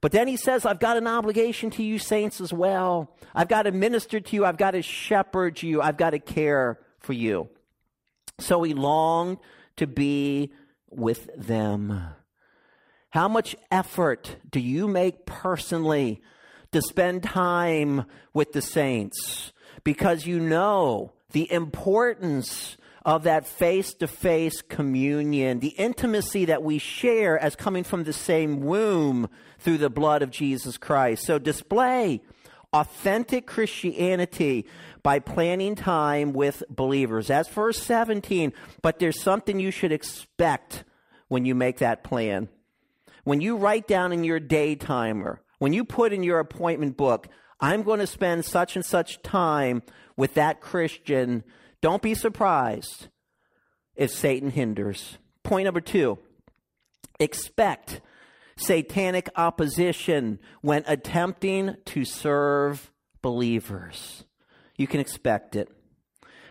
But 0.00 0.12
then 0.12 0.28
he 0.28 0.36
says, 0.36 0.64
I've 0.64 0.80
got 0.80 0.96
an 0.96 1.06
obligation 1.06 1.70
to 1.70 1.82
you, 1.82 1.98
saints, 1.98 2.40
as 2.40 2.52
well. 2.52 3.14
I've 3.34 3.48
got 3.48 3.62
to 3.62 3.72
minister 3.72 4.18
to 4.18 4.36
you. 4.36 4.44
I've 4.46 4.56
got 4.56 4.70
to 4.70 4.82
shepherd 4.82 5.62
you. 5.62 5.82
I've 5.82 5.98
got 5.98 6.10
to 6.10 6.18
care 6.18 6.78
for 7.00 7.12
you. 7.12 7.48
So 8.38 8.62
he 8.62 8.72
longed 8.72 9.38
to 9.76 9.86
be 9.86 10.52
with 10.88 11.28
them. 11.36 12.02
How 13.10 13.28
much 13.28 13.56
effort 13.70 14.36
do 14.50 14.60
you 14.60 14.88
make 14.88 15.26
personally 15.26 16.22
to 16.72 16.80
spend 16.80 17.22
time 17.22 18.06
with 18.32 18.52
the 18.52 18.62
saints? 18.62 19.52
Because 19.84 20.26
you 20.26 20.40
know 20.40 21.12
the 21.32 21.50
importance 21.52 22.76
of 23.04 23.22
that 23.22 23.46
face 23.46 23.94
to 23.94 24.06
face 24.06 24.62
communion, 24.62 25.60
the 25.60 25.68
intimacy 25.68 26.44
that 26.46 26.62
we 26.62 26.78
share 26.78 27.38
as 27.38 27.56
coming 27.56 27.84
from 27.84 28.04
the 28.04 28.12
same 28.12 28.60
womb 28.60 29.28
through 29.58 29.78
the 29.78 29.90
blood 29.90 30.22
of 30.22 30.30
Jesus 30.30 30.76
Christ. 30.76 31.24
So 31.24 31.38
display 31.38 32.20
authentic 32.72 33.46
Christianity 33.46 34.66
by 35.02 35.18
planning 35.18 35.74
time 35.74 36.32
with 36.32 36.62
believers. 36.68 37.28
That's 37.28 37.48
verse 37.48 37.78
17, 37.82 38.52
but 38.82 38.98
there's 38.98 39.20
something 39.20 39.58
you 39.58 39.70
should 39.70 39.92
expect 39.92 40.84
when 41.28 41.44
you 41.44 41.54
make 41.54 41.78
that 41.78 42.04
plan. 42.04 42.48
When 43.24 43.40
you 43.40 43.56
write 43.56 43.86
down 43.86 44.12
in 44.12 44.24
your 44.24 44.40
day 44.40 44.74
timer, 44.74 45.40
when 45.58 45.72
you 45.72 45.84
put 45.84 46.12
in 46.12 46.22
your 46.22 46.38
appointment 46.38 46.96
book, 46.96 47.28
I'm 47.60 47.82
going 47.82 48.00
to 48.00 48.06
spend 48.06 48.44
such 48.44 48.76
and 48.76 48.84
such 48.84 49.22
time 49.22 49.82
with 50.16 50.34
that 50.34 50.60
Christian 50.60 51.44
don't 51.80 52.02
be 52.02 52.14
surprised 52.14 53.08
if 53.96 54.10
Satan 54.10 54.50
hinders. 54.50 55.18
Point 55.42 55.64
number 55.64 55.80
two 55.80 56.18
expect 57.18 58.00
satanic 58.56 59.28
opposition 59.36 60.38
when 60.60 60.84
attempting 60.86 61.76
to 61.86 62.04
serve 62.04 62.90
believers. 63.22 64.24
You 64.76 64.86
can 64.86 65.00
expect 65.00 65.56
it. 65.56 65.68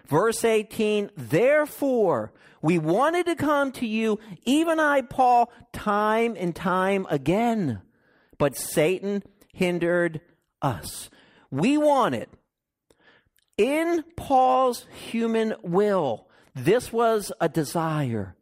Verse 0.07 0.43
18, 0.43 1.11
therefore, 1.15 2.33
we 2.61 2.79
wanted 2.79 3.27
to 3.27 3.35
come 3.35 3.71
to 3.73 3.85
you, 3.85 4.19
even 4.43 4.79
I, 4.79 5.01
Paul, 5.01 5.51
time 5.71 6.35
and 6.37 6.55
time 6.55 7.05
again, 7.09 7.81
but 8.37 8.57
Satan 8.57 9.23
hindered 9.53 10.21
us. 10.61 11.09
We 11.51 11.77
wanted 11.77 12.27
in 13.59 14.05
Paul's 14.15 14.85
human 15.11 15.53
will, 15.61 16.27
this 16.55 16.93
was 16.93 17.31
a 17.41 17.49
desire. 17.49 18.35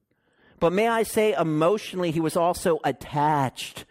But 0.60 0.74
may 0.74 0.88
I 0.88 1.02
say, 1.02 1.34
emotionally, 1.34 2.12
he 2.12 2.20
was 2.20 2.38
also 2.38 2.80
attached 2.84 3.86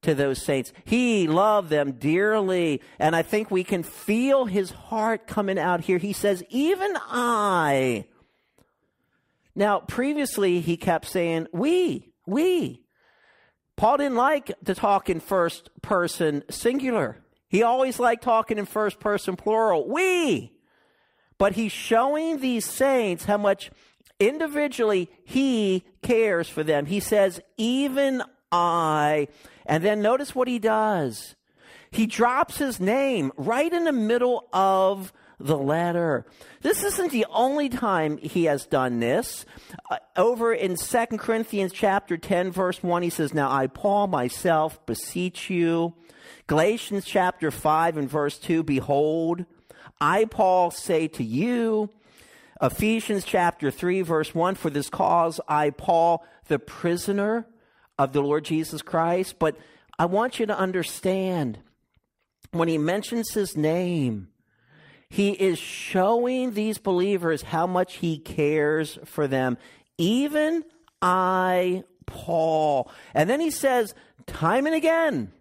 to 0.00 0.14
those 0.14 0.42
saints. 0.42 0.72
He 0.86 1.28
loved 1.28 1.68
them 1.68 1.92
dearly. 1.92 2.80
And 2.98 3.14
I 3.14 3.20
think 3.20 3.50
we 3.50 3.62
can 3.62 3.82
feel 3.82 4.46
his 4.46 4.70
heart 4.70 5.26
coming 5.26 5.58
out 5.58 5.82
here. 5.82 5.98
He 5.98 6.14
says, 6.14 6.42
Even 6.48 6.96
I. 7.10 8.06
Now, 9.54 9.80
previously, 9.80 10.60
he 10.60 10.78
kept 10.78 11.06
saying, 11.06 11.48
We, 11.52 12.10
we. 12.26 12.80
Paul 13.76 13.98
didn't 13.98 14.16
like 14.16 14.52
to 14.64 14.74
talk 14.74 15.10
in 15.10 15.20
first 15.20 15.68
person 15.82 16.42
singular. 16.48 17.18
He 17.48 17.62
always 17.62 17.98
liked 17.98 18.22
talking 18.22 18.56
in 18.56 18.64
first 18.64 18.98
person 18.98 19.36
plural. 19.36 19.86
We. 19.86 20.54
But 21.40 21.54
he's 21.54 21.72
showing 21.72 22.40
these 22.40 22.66
saints 22.66 23.24
how 23.24 23.38
much 23.38 23.70
individually 24.18 25.08
he 25.24 25.84
cares 26.02 26.50
for 26.50 26.62
them. 26.62 26.84
He 26.84 27.00
says, 27.00 27.40
even 27.56 28.22
I. 28.52 29.26
And 29.64 29.82
then 29.82 30.02
notice 30.02 30.34
what 30.34 30.48
he 30.48 30.58
does. 30.58 31.36
He 31.90 32.04
drops 32.04 32.58
his 32.58 32.78
name 32.78 33.32
right 33.38 33.72
in 33.72 33.84
the 33.84 33.90
middle 33.92 34.48
of 34.52 35.14
the 35.38 35.56
letter. 35.56 36.26
This 36.60 36.84
isn't 36.84 37.10
the 37.10 37.24
only 37.30 37.70
time 37.70 38.18
he 38.18 38.44
has 38.44 38.66
done 38.66 39.00
this. 39.00 39.46
Uh, 39.90 39.96
over 40.18 40.52
in 40.52 40.76
2 40.76 41.06
Corinthians 41.16 41.72
chapter 41.72 42.18
10 42.18 42.52
verse 42.52 42.82
1 42.82 43.02
he 43.02 43.08
says, 43.08 43.32
"Now 43.32 43.50
I 43.50 43.66
Paul 43.66 44.08
myself 44.08 44.84
beseech 44.84 45.48
you." 45.48 45.94
Galatians 46.46 47.06
chapter 47.06 47.50
5 47.50 47.96
and 47.96 48.10
verse 48.10 48.36
2, 48.38 48.62
"Behold, 48.62 49.46
I 50.00 50.24
Paul 50.24 50.70
say 50.70 51.08
to 51.08 51.24
you." 51.24 51.90
Ephesians 52.62 53.24
chapter 53.24 53.70
3 53.70 54.02
verse 54.02 54.34
1, 54.34 54.54
"For 54.54 54.70
this 54.70 54.90
cause 54.90 55.40
I 55.48 55.70
Paul, 55.70 56.24
the 56.48 56.58
prisoner 56.58 57.46
of 57.98 58.12
the 58.12 58.22
Lord 58.22 58.44
Jesus 58.44 58.82
Christ." 58.82 59.38
But 59.38 59.56
I 59.98 60.06
want 60.06 60.38
you 60.38 60.46
to 60.46 60.58
understand 60.58 61.58
when 62.52 62.68
he 62.68 62.78
mentions 62.78 63.32
his 63.32 63.56
name, 63.56 64.28
he 65.08 65.32
is 65.32 65.58
showing 65.58 66.52
these 66.52 66.78
believers 66.78 67.42
how 67.42 67.66
much 67.66 67.96
he 67.96 68.18
cares 68.18 68.98
for 69.04 69.26
them. 69.26 69.58
Even 69.98 70.64
I, 71.02 71.84
Paul. 72.06 72.90
And 73.14 73.28
then 73.28 73.40
he 73.40 73.50
says, 73.50 73.94
time 74.26 74.66
and 74.66 74.74
again, 74.74 75.32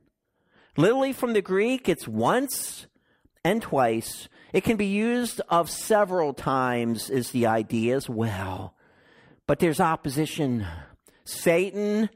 literally 0.78 1.14
from 1.14 1.34
the 1.34 1.42
Greek, 1.42 1.88
it's 1.88 2.08
once 2.08 2.88
and 3.44 3.62
twice. 3.62 4.28
It 4.54 4.64
can 4.64 4.78
be 4.78 4.88
used 4.88 5.42
of 5.50 5.70
several 5.70 6.34
times, 6.34 7.10
is 7.10 7.32
the 7.32 7.46
idea 7.46 7.96
as 7.96 8.10
well. 8.10 8.76
But 9.46 9.60
there's 9.60 9.80
opposition. 9.80 10.66
Satan 11.24 12.10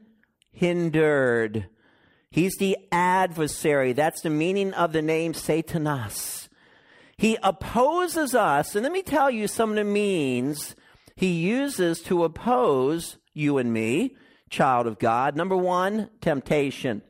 hindered. 0.52 1.68
He's 2.30 2.56
the 2.56 2.76
adversary. 2.90 3.92
That's 3.92 4.22
the 4.22 4.30
meaning 4.30 4.72
of 4.74 4.92
the 4.92 5.02
name 5.02 5.32
Satanas. 5.32 6.48
He 7.16 7.38
opposes 7.42 8.34
us. 8.34 8.74
And 8.74 8.82
let 8.82 8.92
me 8.92 9.02
tell 9.02 9.30
you 9.30 9.46
some 9.46 9.70
of 9.70 9.76
the 9.76 9.84
means 9.84 10.74
he 11.14 11.28
uses 11.28 12.00
to 12.02 12.24
oppose 12.24 13.18
you 13.32 13.58
and 13.58 13.72
me, 13.72 14.16
child 14.50 14.86
of 14.88 14.98
God. 14.98 15.36
Number 15.36 15.56
one, 15.56 16.10
temptation. 16.20 17.02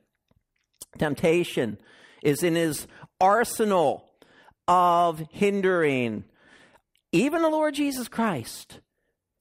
Temptation 0.98 1.78
is 2.22 2.42
in 2.42 2.54
his 2.54 2.86
arsenal 3.20 4.03
of 4.66 5.22
hindering 5.30 6.24
even 7.12 7.42
the 7.42 7.48
Lord 7.48 7.74
Jesus 7.74 8.08
Christ. 8.08 8.80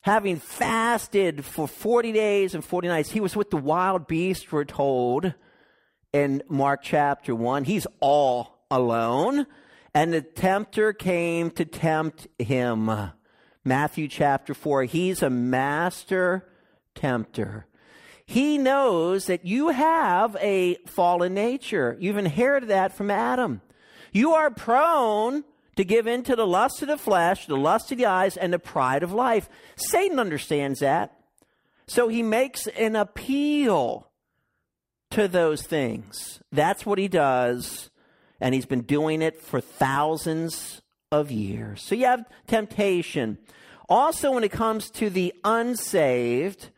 Having 0.01 0.38
fasted 0.38 1.44
for 1.44 1.68
40 1.68 2.12
days 2.12 2.53
and 2.53 2.63
40 2.63 2.88
nights, 2.88 3.12
he 3.12 3.20
was 3.20 3.36
with 3.36 3.50
the 3.50 3.58
wild 3.58 4.06
beast, 4.06 4.51
we're 4.51 4.65
told 4.65 5.34
in 6.12 6.44
Mark 6.48 6.82
chapter 6.84 7.34
1. 7.34 7.63
He's 7.63 7.88
all 8.00 8.65
alone. 8.70 9.48
And 9.96 10.13
the 10.13 10.22
tempter 10.22 10.94
came 10.94 11.51
to 11.51 11.65
tempt 11.65 12.27
him. 12.38 12.92
Matthew 13.63 14.08
chapter 14.08 14.53
4. 14.53 14.84
He's 14.84 15.24
a 15.24 15.30
master 15.30 16.48
tempter. 16.96 17.65
He 18.25 18.58
knows 18.58 19.25
that 19.25 19.46
you 19.46 19.70
have 19.70 20.38
a 20.39 20.75
fallen 20.86 21.34
nature. 21.34 21.98
You've 22.00 22.18
inherited 22.18 22.70
that 22.70 22.96
from 22.96 23.10
Adam. 23.10 23.62
You 24.13 24.32
are 24.34 24.50
prone 24.50 25.43
to 25.75 25.84
give 25.84 26.08
in 26.08 26.24
to 26.24 26.36
the 26.36 26.48
lust 26.48 26.82
of 26.82 26.88
the 26.88 26.98
flesh, 26.98 27.46
the 27.48 27.58
lust 27.58 27.91
of 27.91 27.98
the 27.98 28.05
eyes, 28.05 28.38
and 28.38 28.53
the 28.53 28.60
pride 28.60 29.03
of 29.03 29.12
life. 29.12 29.50
Satan 29.75 30.20
understands 30.20 30.79
that. 30.79 31.20
So 31.88 32.08
he 32.08 32.24
makes 32.24 32.67
an 32.67 32.96
appeal 32.96 34.08
to 35.12 35.27
those 35.27 35.63
things. 35.63 36.41
That's 36.51 36.86
what 36.86 37.00
he 37.00 37.10
does 37.10 37.89
and 38.43 38.53
he's 38.53 38.65
been 38.65 38.82
doing 38.82 39.22
it 39.22 39.41
for 39.41 39.62
thousands 39.62 40.82
of 41.13 41.32
years. 41.32 41.82
So 41.82 41.96
you 41.96 42.05
have 42.08 42.25
temptation. 42.46 43.38
Also, 43.88 44.34
when 44.34 44.43
it 44.43 44.51
comes 44.51 44.89
to 44.91 45.10
the 45.10 45.34
unsaved, 45.46 46.70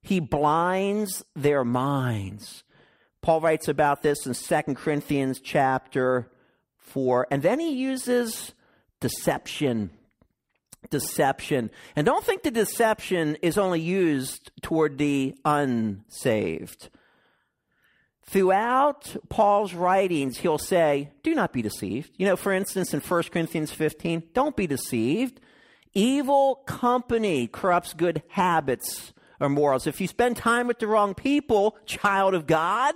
he 0.00 0.18
blinds 0.18 1.22
their 1.36 1.62
minds. 1.62 2.64
Paul 3.20 3.42
writes 3.42 3.68
about 3.68 4.00
this 4.00 4.26
in 4.26 4.32
2 4.32 4.74
Corinthians 4.74 5.40
chapter 5.40 6.30
4. 6.94 7.26
And 7.30 7.42
then 7.42 7.58
he 7.58 7.74
uses 7.74 8.54
deception. 9.00 9.90
Deception. 10.90 11.70
And 11.96 12.06
don't 12.06 12.24
think 12.24 12.44
the 12.44 12.50
deception 12.50 13.36
is 13.42 13.58
only 13.58 13.80
used 13.80 14.52
toward 14.62 14.96
the 14.96 15.34
unsaved. 15.44 16.88
Throughout 18.26 19.16
Paul's 19.28 19.74
writings, 19.74 20.38
he'll 20.38 20.56
say, 20.56 21.10
Do 21.22 21.34
not 21.34 21.52
be 21.52 21.62
deceived. 21.62 22.12
You 22.16 22.26
know, 22.26 22.36
for 22.36 22.52
instance, 22.52 22.94
in 22.94 23.00
1 23.00 23.22
Corinthians 23.24 23.72
15, 23.72 24.22
don't 24.32 24.56
be 24.56 24.66
deceived. 24.66 25.40
Evil 25.94 26.56
company 26.66 27.48
corrupts 27.48 27.92
good 27.92 28.22
habits 28.28 29.12
or 29.40 29.48
morals. 29.48 29.86
If 29.86 30.00
you 30.00 30.06
spend 30.06 30.36
time 30.36 30.68
with 30.68 30.78
the 30.78 30.86
wrong 30.86 31.14
people, 31.14 31.76
child 31.86 32.34
of 32.34 32.46
God, 32.46 32.94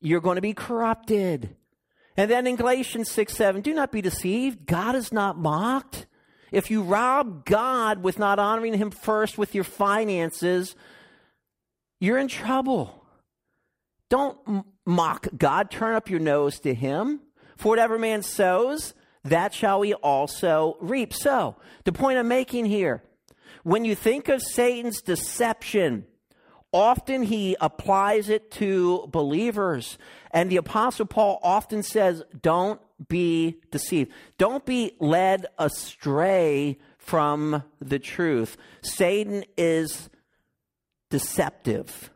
you're 0.00 0.20
going 0.20 0.36
to 0.36 0.42
be 0.42 0.54
corrupted. 0.54 1.54
And 2.16 2.30
then 2.30 2.46
in 2.46 2.56
Galatians 2.56 3.10
6 3.10 3.34
7, 3.34 3.60
do 3.62 3.74
not 3.74 3.92
be 3.92 4.00
deceived. 4.00 4.66
God 4.66 4.94
is 4.94 5.12
not 5.12 5.38
mocked. 5.38 6.06
If 6.52 6.70
you 6.70 6.82
rob 6.82 7.44
God 7.44 8.02
with 8.02 8.18
not 8.18 8.38
honoring 8.38 8.74
Him 8.74 8.90
first 8.90 9.36
with 9.36 9.54
your 9.54 9.64
finances, 9.64 10.74
you're 12.00 12.18
in 12.18 12.28
trouble. 12.28 13.04
Don't 14.08 14.64
mock 14.86 15.26
God. 15.36 15.70
Turn 15.70 15.94
up 15.94 16.08
your 16.08 16.20
nose 16.20 16.60
to 16.60 16.72
Him. 16.72 17.20
For 17.56 17.68
whatever 17.68 17.98
man 17.98 18.22
sows, 18.22 18.94
that 19.24 19.54
shall 19.54 19.82
he 19.82 19.94
also 19.94 20.76
reap. 20.80 21.12
So, 21.12 21.56
the 21.84 21.92
point 21.92 22.18
I'm 22.18 22.28
making 22.28 22.66
here 22.66 23.02
when 23.62 23.84
you 23.84 23.94
think 23.94 24.28
of 24.28 24.42
Satan's 24.42 25.02
deception, 25.02 26.06
often 26.72 27.22
he 27.22 27.56
applies 27.60 28.28
it 28.28 28.50
to 28.52 29.06
believers. 29.08 29.98
And 30.30 30.50
the 30.50 30.56
Apostle 30.56 31.06
Paul 31.06 31.40
often 31.42 31.82
says, 31.82 32.22
Don't 32.40 32.80
be 33.08 33.60
deceived. 33.70 34.12
Don't 34.38 34.64
be 34.64 34.92
led 34.98 35.46
astray 35.58 36.78
from 36.98 37.62
the 37.80 37.98
truth. 37.98 38.56
Satan 38.82 39.44
is 39.56 40.10
deceptive. 41.10 42.10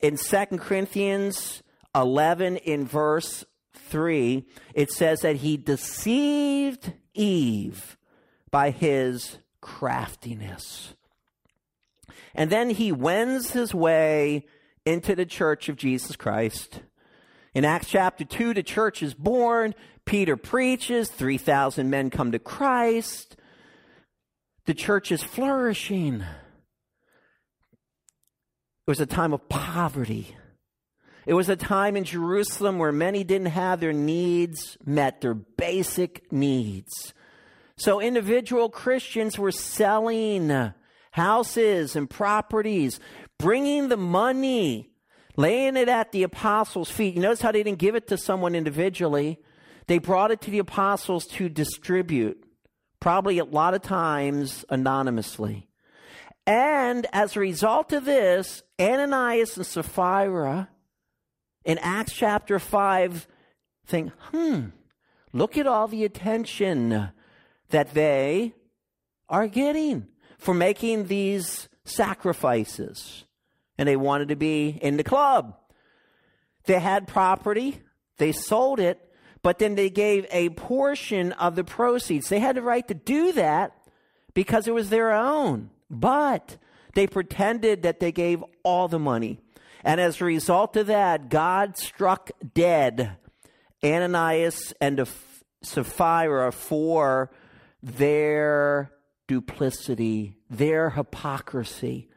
In 0.00 0.16
2 0.16 0.44
Corinthians 0.58 1.62
11, 1.94 2.56
in 2.58 2.86
verse 2.86 3.44
3, 3.74 4.44
it 4.74 4.90
says 4.90 5.20
that 5.20 5.36
he 5.36 5.56
deceived 5.56 6.92
Eve 7.14 7.96
by 8.50 8.70
his 8.70 9.38
craftiness. 9.60 10.94
And 12.34 12.50
then 12.50 12.70
he 12.70 12.92
wends 12.92 13.52
his 13.52 13.74
way 13.74 14.46
into 14.84 15.14
the 15.14 15.26
church 15.26 15.68
of 15.68 15.76
Jesus 15.76 16.16
Christ. 16.16 16.80
In 17.54 17.64
Acts 17.64 17.88
chapter 17.88 18.24
2, 18.24 18.54
the 18.54 18.62
church 18.62 19.02
is 19.02 19.14
born. 19.14 19.74
Peter 20.04 20.36
preaches. 20.36 21.08
3,000 21.10 21.90
men 21.90 22.10
come 22.10 22.32
to 22.32 22.38
Christ. 22.38 23.36
The 24.64 24.74
church 24.74 25.12
is 25.12 25.22
flourishing. 25.22 26.20
It 26.20 26.26
was 28.86 29.00
a 29.00 29.06
time 29.06 29.32
of 29.32 29.48
poverty. 29.48 30.36
It 31.24 31.34
was 31.34 31.48
a 31.48 31.56
time 31.56 31.96
in 31.96 32.04
Jerusalem 32.04 32.78
where 32.78 32.90
many 32.90 33.22
didn't 33.22 33.48
have 33.48 33.78
their 33.78 33.92
needs 33.92 34.76
met, 34.84 35.20
their 35.20 35.34
basic 35.34 36.32
needs. 36.32 37.14
So 37.76 38.00
individual 38.00 38.68
Christians 38.68 39.38
were 39.38 39.52
selling 39.52 40.72
houses 41.12 41.94
and 41.94 42.10
properties, 42.10 42.98
bringing 43.38 43.88
the 43.88 43.96
money, 43.96 44.90
laying 45.36 45.76
it 45.76 45.88
at 45.88 46.10
the 46.10 46.24
apostles' 46.24 46.90
feet. 46.90 47.14
You 47.14 47.20
notice 47.20 47.42
how 47.42 47.52
they 47.52 47.62
didn't 47.62 47.78
give 47.78 47.94
it 47.94 48.08
to 48.08 48.18
someone 48.18 48.54
individually. 48.54 49.38
They 49.86 49.98
brought 49.98 50.30
it 50.30 50.40
to 50.42 50.50
the 50.50 50.58
apostles 50.58 51.26
to 51.28 51.48
distribute, 51.48 52.42
probably 52.98 53.38
a 53.38 53.44
lot 53.44 53.74
of 53.74 53.82
times 53.82 54.64
anonymously. 54.68 55.68
And 56.46 57.06
as 57.12 57.36
a 57.36 57.40
result 57.40 57.92
of 57.92 58.04
this, 58.04 58.62
Ananias 58.80 59.56
and 59.56 59.66
Sapphira 59.66 60.70
in 61.64 61.78
Acts 61.78 62.14
chapter 62.14 62.58
5 62.58 63.28
think, 63.86 64.12
hmm, 64.30 64.66
look 65.32 65.56
at 65.56 65.66
all 65.66 65.88
the 65.88 66.04
attention 66.04 67.10
that 67.68 67.94
they 67.94 68.54
are 69.28 69.46
getting 69.46 70.08
for 70.42 70.54
making 70.54 71.06
these 71.06 71.68
sacrifices. 71.84 73.24
And 73.78 73.88
they 73.88 73.94
wanted 73.94 74.28
to 74.28 74.36
be 74.36 74.76
in 74.82 74.96
the 74.96 75.04
club. 75.04 75.56
They 76.64 76.80
had 76.80 77.06
property, 77.06 77.80
they 78.18 78.32
sold 78.32 78.80
it, 78.80 78.98
but 79.42 79.60
then 79.60 79.76
they 79.76 79.88
gave 79.88 80.26
a 80.32 80.50
portion 80.50 81.30
of 81.32 81.54
the 81.54 81.62
proceeds. 81.62 82.28
They 82.28 82.40
had 82.40 82.56
the 82.56 82.62
right 82.62 82.86
to 82.88 82.94
do 82.94 83.32
that 83.32 83.72
because 84.34 84.66
it 84.66 84.74
was 84.74 84.90
their 84.90 85.12
own. 85.12 85.70
But 85.88 86.56
they 86.94 87.06
pretended 87.06 87.82
that 87.82 88.00
they 88.00 88.10
gave 88.10 88.44
all 88.64 88.88
the 88.88 88.98
money. 88.98 89.38
And 89.84 90.00
as 90.00 90.20
a 90.20 90.24
result 90.24 90.76
of 90.76 90.88
that, 90.88 91.28
God 91.28 91.76
struck 91.76 92.32
dead 92.52 93.16
Ananias 93.84 94.74
and 94.80 95.06
Sapphira 95.62 96.50
for 96.50 97.30
their 97.80 98.92
duplicity, 99.26 100.36
their 100.50 100.90
hypocrisy. 100.90 102.08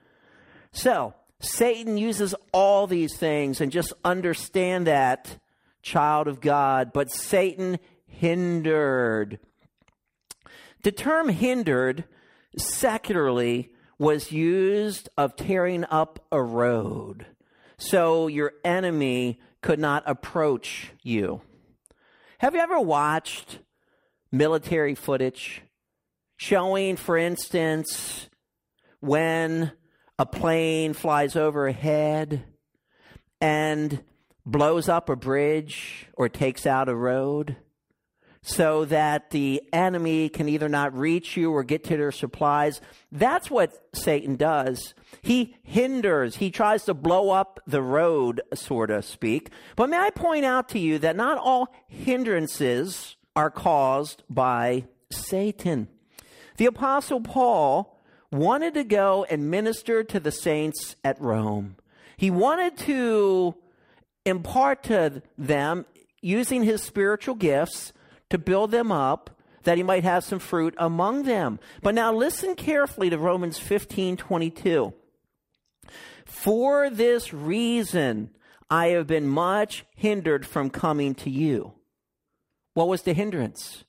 So, 0.71 1.13
Satan 1.39 1.97
uses 1.97 2.33
all 2.53 2.87
these 2.87 3.15
things, 3.15 3.61
and 3.61 3.71
just 3.71 3.93
understand 4.03 4.87
that, 4.87 5.39
child 5.81 6.27
of 6.27 6.41
God. 6.41 6.91
But 6.93 7.11
Satan 7.11 7.79
hindered. 8.07 9.39
The 10.83 10.91
term 10.91 11.29
hindered, 11.29 12.05
secularly, 12.57 13.71
was 13.97 14.31
used 14.31 15.09
of 15.17 15.35
tearing 15.35 15.85
up 15.89 16.25
a 16.31 16.41
road 16.41 17.25
so 17.77 18.27
your 18.27 18.53
enemy 18.63 19.39
could 19.61 19.79
not 19.79 20.03
approach 20.05 20.91
you. 21.01 21.41
Have 22.39 22.53
you 22.53 22.61
ever 22.61 22.79
watched 22.79 23.59
military 24.31 24.95
footage 24.95 25.61
showing, 26.37 26.95
for 26.95 27.17
instance, 27.17 28.29
when 28.99 29.71
a 30.17 30.25
plane 30.25 30.93
flies 30.93 31.35
overhead 31.35 32.43
and 33.41 34.03
blows 34.45 34.87
up 34.89 35.09
a 35.09 35.15
bridge 35.15 36.07
or 36.13 36.29
takes 36.29 36.65
out 36.65 36.89
a 36.89 36.95
road? 36.95 37.57
so 38.47 38.85
that 38.85 39.31
the 39.31 39.59
enemy 39.73 40.29
can 40.29 40.47
either 40.47 40.69
not 40.69 40.95
reach 40.95 41.35
you 41.35 41.51
or 41.51 41.63
get 41.63 41.83
to 41.83 41.97
their 41.97 42.11
supplies. 42.11 42.79
That's 43.11 43.49
what 43.49 43.73
Satan 43.93 44.35
does. 44.35 44.93
He 45.23 45.55
hinders, 45.63 46.35
he 46.35 46.51
tries 46.51 46.83
to 46.85 46.93
blow 46.93 47.31
up 47.31 47.59
the 47.65 47.81
road, 47.81 48.41
so 48.53 48.85
to 48.85 49.01
speak. 49.01 49.49
But 49.75 49.89
may 49.89 49.97
I 49.97 50.11
point 50.11 50.45
out 50.45 50.69
to 50.69 50.79
you 50.79 50.99
that 50.99 51.15
not 51.15 51.39
all 51.39 51.73
hindrances 51.87 53.15
are 53.35 53.49
caused 53.49 54.21
by 54.29 54.85
Satan. 55.09 55.87
The 56.57 56.65
Apostle 56.65 57.21
Paul 57.21 57.99
wanted 58.31 58.73
to 58.75 58.83
go 58.83 59.25
and 59.29 59.49
minister 59.49 60.03
to 60.03 60.19
the 60.19 60.31
saints 60.31 60.95
at 61.03 61.19
Rome. 61.21 61.75
He 62.17 62.31
wanted 62.31 62.77
to 62.79 63.55
impart 64.25 64.83
to 64.83 65.21
them, 65.37 65.85
using 66.21 66.63
his 66.63 66.81
spiritual 66.81 67.35
gifts, 67.35 67.93
to 68.29 68.37
build 68.37 68.71
them 68.71 68.91
up 68.91 69.29
that 69.63 69.77
he 69.77 69.83
might 69.83 70.03
have 70.03 70.23
some 70.23 70.39
fruit 70.39 70.73
among 70.77 71.23
them. 71.23 71.59
But 71.81 71.95
now 71.95 72.13
listen 72.13 72.55
carefully 72.55 73.09
to 73.09 73.17
Romans 73.17 73.57
15 73.57 74.17
22. 74.17 74.93
For 76.25 76.89
this 76.89 77.33
reason, 77.33 78.31
I 78.69 78.87
have 78.87 79.07
been 79.07 79.27
much 79.27 79.85
hindered 79.95 80.45
from 80.45 80.69
coming 80.69 81.13
to 81.15 81.29
you. 81.29 81.73
What 82.73 82.87
was 82.87 83.03
the 83.03 83.13
hindrance? 83.13 83.83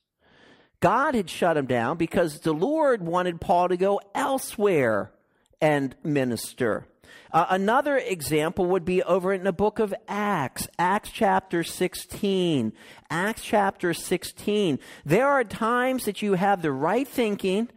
God 0.79 1.15
had 1.15 1.29
shut 1.29 1.57
him 1.57 1.65
down 1.65 1.97
because 1.97 2.39
the 2.39 2.53
Lord 2.53 3.01
wanted 3.01 3.41
Paul 3.41 3.69
to 3.69 3.77
go 3.77 3.99
elsewhere 4.13 5.11
and 5.59 5.95
minister. 6.03 6.87
Uh, 7.31 7.45
another 7.49 7.97
example 7.97 8.65
would 8.65 8.85
be 8.85 9.03
over 9.03 9.33
in 9.33 9.43
the 9.43 9.51
book 9.51 9.79
of 9.79 9.93
Acts, 10.07 10.67
Acts 10.79 11.09
chapter 11.11 11.63
16. 11.63 12.73
Acts 13.09 13.41
chapter 13.43 13.93
16. 13.93 14.79
There 15.05 15.27
are 15.27 15.43
times 15.43 16.05
that 16.05 16.21
you 16.21 16.33
have 16.33 16.61
the 16.61 16.71
right 16.71 17.07
thinking 17.07 17.69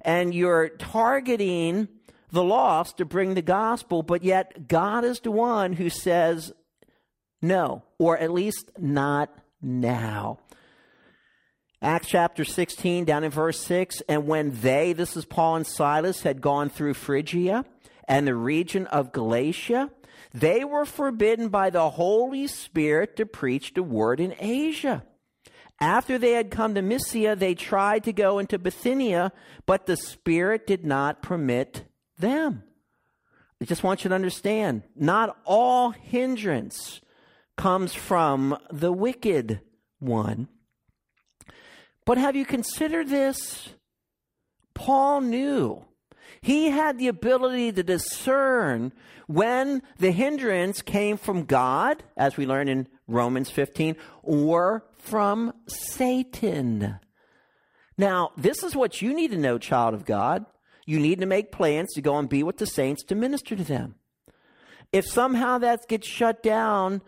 and 0.00 0.34
you're 0.34 0.68
targeting 0.68 1.88
the 2.30 2.44
lost 2.44 2.98
to 2.98 3.04
bring 3.04 3.34
the 3.34 3.42
gospel, 3.42 4.02
but 4.02 4.22
yet 4.22 4.68
God 4.68 5.04
is 5.04 5.20
the 5.20 5.30
one 5.30 5.74
who 5.74 5.88
says 5.88 6.52
no, 7.42 7.82
or 7.98 8.18
at 8.18 8.32
least 8.32 8.70
not 8.78 9.30
now. 9.60 10.38
Acts 11.84 12.08
chapter 12.08 12.46
16, 12.46 13.04
down 13.04 13.24
in 13.24 13.30
verse 13.30 13.60
6, 13.60 14.00
and 14.08 14.26
when 14.26 14.58
they, 14.62 14.94
this 14.94 15.18
is 15.18 15.26
Paul 15.26 15.56
and 15.56 15.66
Silas, 15.66 16.22
had 16.22 16.40
gone 16.40 16.70
through 16.70 16.94
Phrygia, 16.94 17.66
and 18.08 18.26
the 18.26 18.34
region 18.34 18.86
of 18.86 19.12
Galatia, 19.12 19.90
they 20.32 20.64
were 20.64 20.86
forbidden 20.86 21.50
by 21.50 21.68
the 21.68 21.90
Holy 21.90 22.46
Spirit 22.46 23.16
to 23.16 23.26
preach 23.26 23.74
the 23.74 23.82
word 23.82 24.18
in 24.18 24.34
Asia. 24.40 25.04
After 25.78 26.16
they 26.16 26.32
had 26.32 26.50
come 26.50 26.74
to 26.74 26.80
Mysia, 26.80 27.36
they 27.36 27.54
tried 27.54 28.04
to 28.04 28.14
go 28.14 28.38
into 28.38 28.58
Bithynia, 28.58 29.30
but 29.66 29.84
the 29.84 29.98
Spirit 29.98 30.66
did 30.66 30.86
not 30.86 31.20
permit 31.20 31.84
them. 32.16 32.62
I 33.60 33.66
just 33.66 33.82
want 33.82 34.04
you 34.04 34.08
to 34.08 34.14
understand 34.14 34.84
not 34.96 35.36
all 35.44 35.90
hindrance 35.90 37.02
comes 37.58 37.92
from 37.92 38.56
the 38.70 38.90
wicked 38.90 39.60
one. 39.98 40.48
But 42.04 42.18
have 42.18 42.36
you 42.36 42.44
considered 42.44 43.08
this? 43.08 43.70
Paul 44.74 45.20
knew 45.22 45.84
he 46.42 46.70
had 46.70 46.98
the 46.98 47.08
ability 47.08 47.72
to 47.72 47.82
discern 47.82 48.92
when 49.26 49.82
the 49.98 50.10
hindrance 50.10 50.82
came 50.82 51.16
from 51.16 51.44
God, 51.44 52.02
as 52.16 52.36
we 52.36 52.44
learn 52.44 52.68
in 52.68 52.88
Romans 53.06 53.50
15, 53.50 53.96
or 54.22 54.84
from 54.98 55.54
Satan. 55.66 56.98
Now, 57.96 58.32
this 58.36 58.62
is 58.62 58.76
what 58.76 59.00
you 59.00 59.14
need 59.14 59.30
to 59.30 59.38
know, 59.38 59.56
child 59.56 59.94
of 59.94 60.04
God. 60.04 60.44
You 60.84 60.98
need 60.98 61.20
to 61.20 61.26
make 61.26 61.52
plans 61.52 61.94
to 61.94 62.02
go 62.02 62.18
and 62.18 62.28
be 62.28 62.42
with 62.42 62.58
the 62.58 62.66
saints 62.66 63.02
to 63.04 63.14
minister 63.14 63.56
to 63.56 63.64
them. 63.64 63.94
If 64.92 65.06
somehow 65.06 65.58
that 65.58 65.88
gets 65.88 66.06
shut 66.06 66.42
down, 66.42 67.00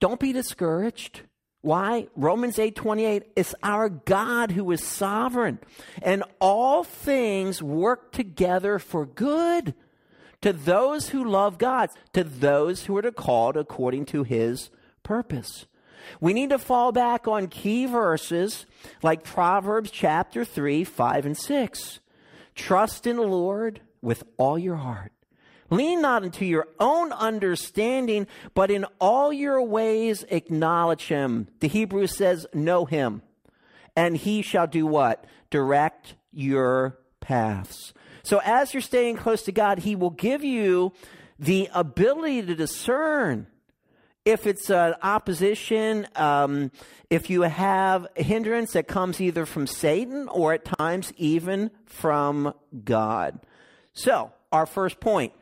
don't 0.00 0.20
be 0.20 0.32
discouraged. 0.32 1.22
Why? 1.60 2.08
Romans 2.14 2.58
8:28 2.58 3.24
is 3.34 3.54
our 3.62 3.88
God 3.88 4.52
who 4.52 4.70
is 4.70 4.82
sovereign 4.82 5.58
and 6.02 6.22
all 6.40 6.84
things 6.84 7.62
work 7.62 8.12
together 8.12 8.78
for 8.78 9.04
good 9.04 9.74
to 10.40 10.52
those 10.52 11.08
who 11.08 11.24
love 11.24 11.58
God, 11.58 11.90
to 12.12 12.22
those 12.22 12.84
who 12.84 12.96
are 12.96 13.10
called 13.10 13.56
according 13.56 14.06
to 14.06 14.22
his 14.22 14.70
purpose. 15.02 15.66
We 16.20 16.32
need 16.32 16.50
to 16.50 16.58
fall 16.58 16.92
back 16.92 17.26
on 17.26 17.48
key 17.48 17.86
verses 17.86 18.64
like 19.02 19.24
Proverbs 19.24 19.90
chapter 19.90 20.44
3, 20.44 20.84
5 20.84 21.26
and 21.26 21.36
6. 21.36 22.00
Trust 22.54 23.06
in 23.06 23.16
the 23.16 23.22
Lord 23.22 23.80
with 24.00 24.22
all 24.36 24.58
your 24.58 24.76
heart 24.76 25.12
Lean 25.70 26.00
not 26.00 26.24
into 26.24 26.44
your 26.44 26.66
own 26.80 27.12
understanding, 27.12 28.26
but 28.54 28.70
in 28.70 28.86
all 29.00 29.32
your 29.32 29.62
ways 29.62 30.24
acknowledge 30.28 31.08
him. 31.08 31.48
The 31.60 31.68
Hebrew 31.68 32.06
says, 32.06 32.46
know 32.54 32.84
him. 32.84 33.22
And 33.94 34.16
he 34.16 34.42
shall 34.42 34.66
do 34.66 34.86
what? 34.86 35.24
Direct 35.50 36.14
your 36.32 36.98
paths. 37.20 37.92
So 38.22 38.40
as 38.44 38.72
you're 38.72 38.80
staying 38.80 39.16
close 39.16 39.42
to 39.42 39.52
God, 39.52 39.80
he 39.80 39.96
will 39.96 40.10
give 40.10 40.44
you 40.44 40.92
the 41.38 41.68
ability 41.74 42.42
to 42.42 42.54
discern 42.54 43.46
if 44.24 44.46
it's 44.46 44.68
an 44.68 44.94
opposition, 45.02 46.06
um, 46.14 46.70
if 47.08 47.30
you 47.30 47.42
have 47.42 48.06
a 48.16 48.22
hindrance 48.22 48.72
that 48.72 48.86
comes 48.86 49.20
either 49.20 49.46
from 49.46 49.66
Satan 49.66 50.28
or 50.28 50.52
at 50.52 50.64
times 50.64 51.12
even 51.16 51.70
from 51.86 52.52
God. 52.84 53.40
So, 53.94 54.32
our 54.52 54.66
first 54.66 55.00
point 55.00 55.32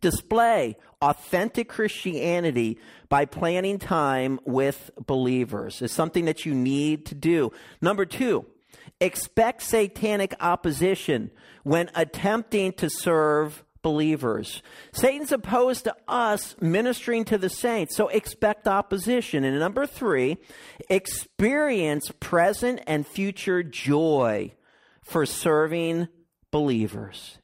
display 0.00 0.76
authentic 1.00 1.68
Christianity 1.68 2.78
by 3.08 3.24
planning 3.24 3.78
time 3.78 4.40
with 4.44 4.90
believers 5.06 5.82
is 5.82 5.92
something 5.92 6.26
that 6.26 6.44
you 6.44 6.54
need 6.54 7.06
to 7.06 7.14
do. 7.14 7.52
Number 7.80 8.04
two, 8.04 8.46
expect 9.00 9.62
satanic 9.62 10.34
opposition 10.40 11.30
when 11.62 11.90
attempting 11.94 12.72
to 12.74 12.90
serve 12.90 13.64
believers. 13.82 14.62
Satan's 14.92 15.32
opposed 15.32 15.84
to 15.84 15.94
us 16.08 16.56
ministering 16.60 17.24
to 17.26 17.38
the 17.38 17.48
saints, 17.48 17.96
so 17.96 18.08
expect 18.08 18.66
opposition. 18.66 19.44
And 19.44 19.58
number 19.58 19.86
three, 19.86 20.38
experience 20.90 22.10
present 22.20 22.80
and 22.86 23.06
future 23.06 23.62
joy 23.62 24.52
for 25.02 25.24
serving 25.24 26.08
believers 26.50 27.38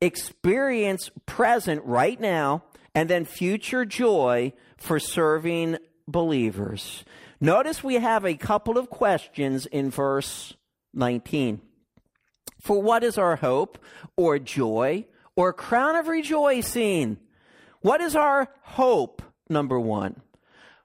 experience 0.00 1.10
present 1.26 1.84
right 1.84 2.20
now 2.20 2.64
and 2.94 3.08
then 3.08 3.24
future 3.24 3.84
joy 3.84 4.52
for 4.76 4.98
serving 4.98 5.78
believers. 6.08 7.04
Notice 7.40 7.82
we 7.82 7.94
have 7.94 8.24
a 8.24 8.34
couple 8.34 8.76
of 8.76 8.90
questions 8.90 9.66
in 9.66 9.90
verse 9.90 10.54
19. 10.94 11.60
For 12.60 12.82
what 12.82 13.02
is 13.02 13.16
our 13.16 13.36
hope 13.36 13.78
or 14.16 14.38
joy 14.38 15.06
or 15.36 15.52
crown 15.52 15.96
of 15.96 16.08
rejoicing? 16.08 17.18
What 17.80 18.00
is 18.00 18.14
our 18.14 18.48
hope? 18.62 19.22
Number 19.48 19.80
one. 19.80 20.20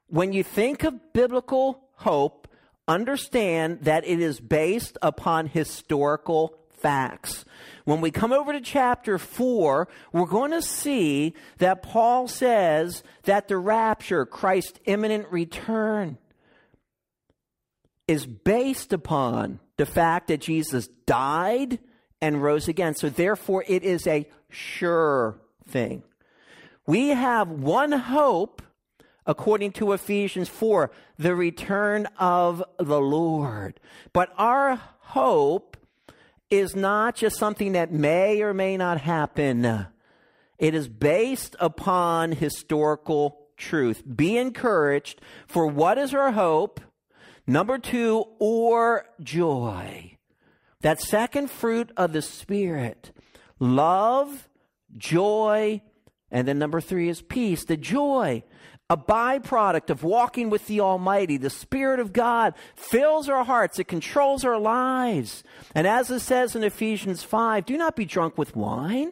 When 0.07 0.31
you 0.31 0.43
think 0.43 0.83
of 0.83 1.13
biblical 1.13 1.89
hope, 1.95 2.47
understand 2.87 3.79
that 3.81 4.07
it 4.07 4.19
is 4.19 4.39
based 4.39 4.97
upon 5.01 5.47
historical 5.47 6.57
facts. 6.85 7.45
When 7.85 7.99
we 7.99 8.11
come 8.11 8.31
over 8.31 8.53
to 8.53 8.61
chapter 8.61 9.17
4, 9.17 9.87
we're 10.13 10.25
going 10.27 10.51
to 10.51 10.61
see 10.61 11.33
that 11.57 11.81
Paul 11.81 12.27
says 12.27 13.01
that 13.23 13.47
the 13.47 13.57
rapture, 13.57 14.23
Christ's 14.23 14.79
imminent 14.85 15.25
return, 15.31 16.19
is 18.07 18.27
based 18.27 18.93
upon 18.93 19.59
the 19.77 19.87
fact 19.87 20.27
that 20.27 20.41
Jesus 20.41 20.87
died 21.07 21.79
and 22.21 22.43
rose 22.43 22.67
again. 22.67 22.93
So 22.93 23.09
therefore, 23.09 23.63
it 23.67 23.81
is 23.81 24.05
a 24.05 24.29
sure 24.51 25.41
thing. 25.67 26.03
We 26.85 27.07
have 27.09 27.49
one 27.49 27.93
hope, 27.93 28.61
according 29.25 29.71
to 29.71 29.93
Ephesians 29.93 30.49
4, 30.49 30.91
the 31.17 31.33
return 31.33 32.07
of 32.19 32.63
the 32.77 33.01
Lord. 33.01 33.79
But 34.13 34.29
our 34.37 34.79
hope 34.99 35.74
is 36.57 36.75
not 36.75 37.15
just 37.15 37.37
something 37.37 37.73
that 37.73 37.91
may 37.91 38.41
or 38.41 38.53
may 38.53 38.77
not 38.77 39.01
happen. 39.01 39.87
It 40.57 40.73
is 40.73 40.87
based 40.87 41.55
upon 41.59 42.31
historical 42.31 43.37
truth. 43.57 44.03
Be 44.15 44.37
encouraged 44.37 45.21
for 45.47 45.67
what 45.67 45.97
is 45.97 46.13
our 46.13 46.31
hope? 46.31 46.79
Number 47.47 47.77
two, 47.77 48.25
or 48.39 49.05
joy. 49.21 50.17
That 50.81 50.99
second 50.99 51.49
fruit 51.51 51.91
of 51.97 52.13
the 52.13 52.21
Spirit 52.21 53.11
love, 53.59 54.49
joy, 54.97 55.81
and 56.31 56.47
then 56.47 56.59
number 56.59 56.81
three 56.81 57.09
is 57.09 57.21
peace. 57.21 57.65
The 57.65 57.77
joy, 57.77 58.43
a 58.89 58.97
byproduct 58.97 59.89
of 59.89 60.03
walking 60.03 60.49
with 60.49 60.67
the 60.67 60.79
Almighty. 60.79 61.37
The 61.37 61.49
Spirit 61.49 61.99
of 61.99 62.13
God 62.13 62.53
fills 62.75 63.27
our 63.29 63.43
hearts, 63.43 63.79
it 63.79 63.87
controls 63.87 64.45
our 64.45 64.59
lives. 64.59 65.43
And 65.73 65.87
as 65.87 66.11
it 66.11 66.19
says 66.19 66.55
in 66.55 66.63
Ephesians 66.63 67.23
5, 67.23 67.65
do 67.65 67.77
not 67.77 67.95
be 67.95 68.05
drunk 68.05 68.37
with 68.37 68.55
wine 68.55 69.11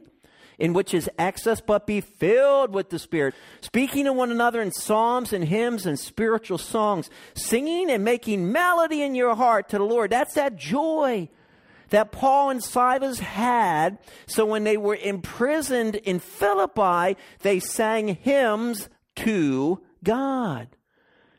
in 0.60 0.74
which 0.74 0.94
is 0.94 1.10
excess, 1.18 1.60
but 1.60 1.88
be 1.88 2.00
filled 2.00 2.72
with 2.72 2.92
the 2.92 3.00
Spirit, 3.00 3.34
speaking 3.62 4.06
to 4.06 4.14
one 4.14 4.32
another 4.32 4.62
in 4.62 4.72
psalms 4.72 5.34
and 5.34 5.46
hymns 5.46 5.88
and 5.88 6.00
spiritual 6.00 6.60
songs, 6.60 7.10
singing 7.34 7.90
and 7.90 8.04
making 8.04 8.52
melody 8.52 9.02
in 9.02 9.16
your 9.16 9.36
heart 9.36 9.70
to 9.70 9.80
the 9.80 9.84
Lord. 9.84 10.12
That's 10.12 10.36
that 10.36 10.56
joy 10.56 11.28
that 11.90 12.12
Paul 12.12 12.52
and 12.52 12.64
Silas 12.64 13.20
had. 13.20 13.98
So 14.28 14.46
when 14.46 14.64
they 14.64 14.78
were 14.78 14.96
imprisoned 14.96 15.96
in 15.96 16.20
Philippi, 16.20 17.18
they 17.42 17.60
sang 17.60 18.16
hymns 18.16 18.90
to 19.18 19.82
God. 20.04 20.70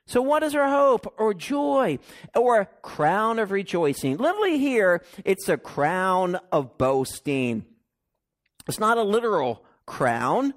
So, 0.06 0.20
what 0.20 0.42
is 0.42 0.54
our 0.54 0.68
hope 0.68 1.14
or 1.18 1.32
joy 1.32 1.98
or 2.34 2.68
crown 2.82 3.38
of 3.38 3.50
rejoicing? 3.50 4.18
Literally, 4.18 4.58
here, 4.58 5.02
it's 5.24 5.48
a 5.48 5.56
crown 5.56 6.38
of 6.52 6.76
boasting. 6.76 7.64
It's 8.68 8.78
not 8.78 8.98
a 8.98 9.02
literal 9.02 9.64
crown. 9.86 10.52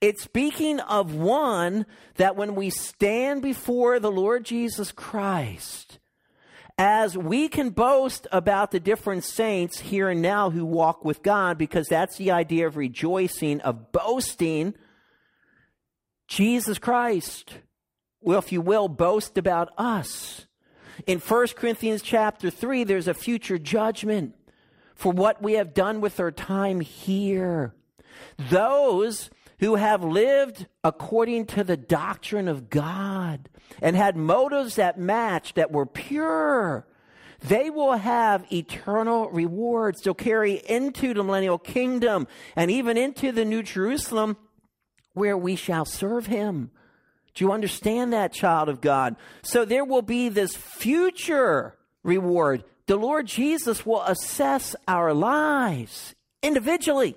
It's 0.00 0.22
speaking 0.22 0.80
of 0.80 1.14
one 1.14 1.86
that 2.16 2.36
when 2.36 2.54
we 2.54 2.70
stand 2.70 3.42
before 3.42 4.00
the 4.00 4.10
Lord 4.10 4.44
Jesus 4.44 4.92
Christ, 4.92 5.98
as 6.78 7.16
we 7.16 7.48
can 7.48 7.70
boast 7.70 8.26
about 8.32 8.70
the 8.70 8.80
different 8.80 9.24
saints 9.24 9.80
here 9.80 10.08
and 10.08 10.22
now 10.22 10.48
who 10.48 10.64
walk 10.64 11.04
with 11.04 11.22
God, 11.22 11.58
because 11.58 11.86
that's 11.88 12.16
the 12.16 12.30
idea 12.30 12.66
of 12.66 12.78
rejoicing, 12.78 13.60
of 13.60 13.92
boasting, 13.92 14.74
Jesus 16.30 16.78
Christ 16.78 17.54
will, 18.22 18.38
if 18.38 18.52
you 18.52 18.60
will, 18.60 18.86
boast 18.88 19.36
about 19.36 19.72
us. 19.76 20.46
In 21.04 21.18
1 21.18 21.48
Corinthians 21.56 22.02
chapter 22.02 22.50
3, 22.50 22.84
there's 22.84 23.08
a 23.08 23.14
future 23.14 23.58
judgment 23.58 24.36
for 24.94 25.12
what 25.12 25.42
we 25.42 25.54
have 25.54 25.74
done 25.74 26.00
with 26.00 26.20
our 26.20 26.30
time 26.30 26.80
here. 26.80 27.74
Those 28.38 29.28
who 29.58 29.74
have 29.74 30.04
lived 30.04 30.68
according 30.84 31.46
to 31.46 31.64
the 31.64 31.76
doctrine 31.76 32.46
of 32.46 32.70
God 32.70 33.48
and 33.82 33.96
had 33.96 34.16
motives 34.16 34.76
that 34.76 35.00
matched, 35.00 35.56
that 35.56 35.72
were 35.72 35.84
pure, 35.84 36.86
they 37.40 37.70
will 37.70 37.94
have 37.94 38.46
eternal 38.52 39.28
rewards. 39.30 40.02
They'll 40.02 40.14
carry 40.14 40.62
into 40.68 41.12
the 41.12 41.24
millennial 41.24 41.58
kingdom 41.58 42.28
and 42.54 42.70
even 42.70 42.96
into 42.96 43.32
the 43.32 43.44
New 43.44 43.64
Jerusalem 43.64 44.36
where 45.14 45.36
we 45.36 45.56
shall 45.56 45.84
serve 45.84 46.26
him. 46.26 46.70
Do 47.34 47.44
you 47.44 47.52
understand 47.52 48.12
that, 48.12 48.32
child 48.32 48.68
of 48.68 48.80
God? 48.80 49.16
So 49.42 49.64
there 49.64 49.84
will 49.84 50.02
be 50.02 50.28
this 50.28 50.56
future 50.56 51.76
reward 52.02 52.64
the 52.90 52.96
Lord 52.96 53.28
Jesus 53.28 53.86
will 53.86 54.02
assess 54.02 54.74
our 54.88 55.14
lives 55.14 56.16
individually. 56.42 57.14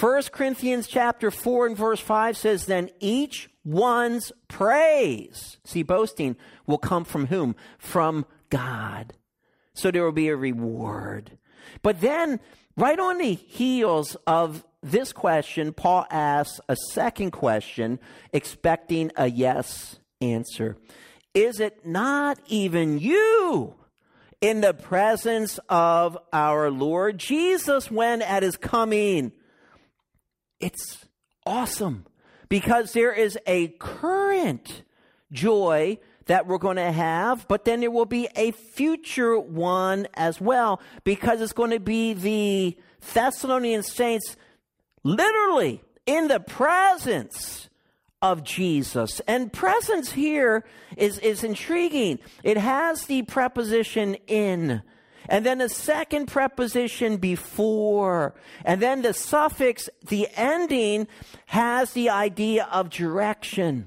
1 0.00 0.22
Corinthians 0.32 0.86
chapter 0.86 1.30
4 1.30 1.66
and 1.66 1.76
verse 1.76 2.00
5 2.00 2.38
says, 2.38 2.64
Then 2.64 2.88
each 3.00 3.50
one's 3.66 4.32
praise, 4.48 5.58
see, 5.62 5.82
boasting 5.82 6.36
will 6.66 6.78
come 6.78 7.04
from 7.04 7.26
whom? 7.26 7.54
From 7.76 8.24
God. 8.48 9.12
So 9.74 9.90
there 9.90 10.04
will 10.04 10.12
be 10.12 10.28
a 10.28 10.36
reward. 10.36 11.36
But 11.82 12.00
then, 12.00 12.40
right 12.74 12.98
on 12.98 13.18
the 13.18 13.34
heels 13.34 14.16
of 14.26 14.64
this 14.84 15.12
question, 15.12 15.72
Paul 15.72 16.06
asks 16.10 16.60
a 16.68 16.76
second 16.92 17.32
question, 17.32 17.98
expecting 18.32 19.10
a 19.16 19.28
yes 19.28 19.96
answer. 20.20 20.76
Is 21.34 21.58
it 21.58 21.84
not 21.84 22.38
even 22.46 22.98
you 22.98 23.74
in 24.44 24.60
the 24.60 24.74
presence 24.74 25.58
of 25.70 26.18
our 26.30 26.70
Lord 26.70 27.16
Jesus 27.16 27.90
when 27.90 28.20
at 28.20 28.42
his 28.42 28.58
coming. 28.58 29.32
It's 30.60 31.06
awesome 31.46 32.04
because 32.50 32.92
there 32.92 33.10
is 33.10 33.38
a 33.46 33.68
current 33.78 34.82
joy 35.32 35.98
that 36.26 36.46
we're 36.46 36.58
going 36.58 36.76
to 36.76 36.92
have, 36.92 37.48
but 37.48 37.64
then 37.64 37.80
there 37.80 37.90
will 37.90 38.04
be 38.04 38.28
a 38.36 38.50
future 38.50 39.38
one 39.38 40.08
as 40.12 40.42
well 40.42 40.78
because 41.04 41.40
it's 41.40 41.54
going 41.54 41.70
to 41.70 41.80
be 41.80 42.12
the 42.12 42.76
Thessalonian 43.14 43.82
saints 43.82 44.36
literally 45.04 45.82
in 46.06 46.28
the 46.28 46.40
presence 46.40 47.68
of 48.20 48.42
Jesus. 48.42 49.20
And 49.28 49.52
presence 49.52 50.12
here 50.12 50.64
is, 50.96 51.18
is 51.18 51.44
intriguing. 51.44 52.18
It 52.42 52.56
has 52.56 53.04
the 53.04 53.22
preposition 53.22 54.14
in. 54.26 54.82
And 55.28 55.44
then 55.44 55.58
the 55.58 55.68
second 55.68 56.26
preposition 56.26 57.18
before. 57.18 58.34
And 58.64 58.80
then 58.80 59.02
the 59.02 59.14
suffix, 59.14 59.88
the 60.08 60.28
ending, 60.36 61.06
has 61.46 61.92
the 61.92 62.10
idea 62.10 62.66
of 62.72 62.90
direction. 62.90 63.86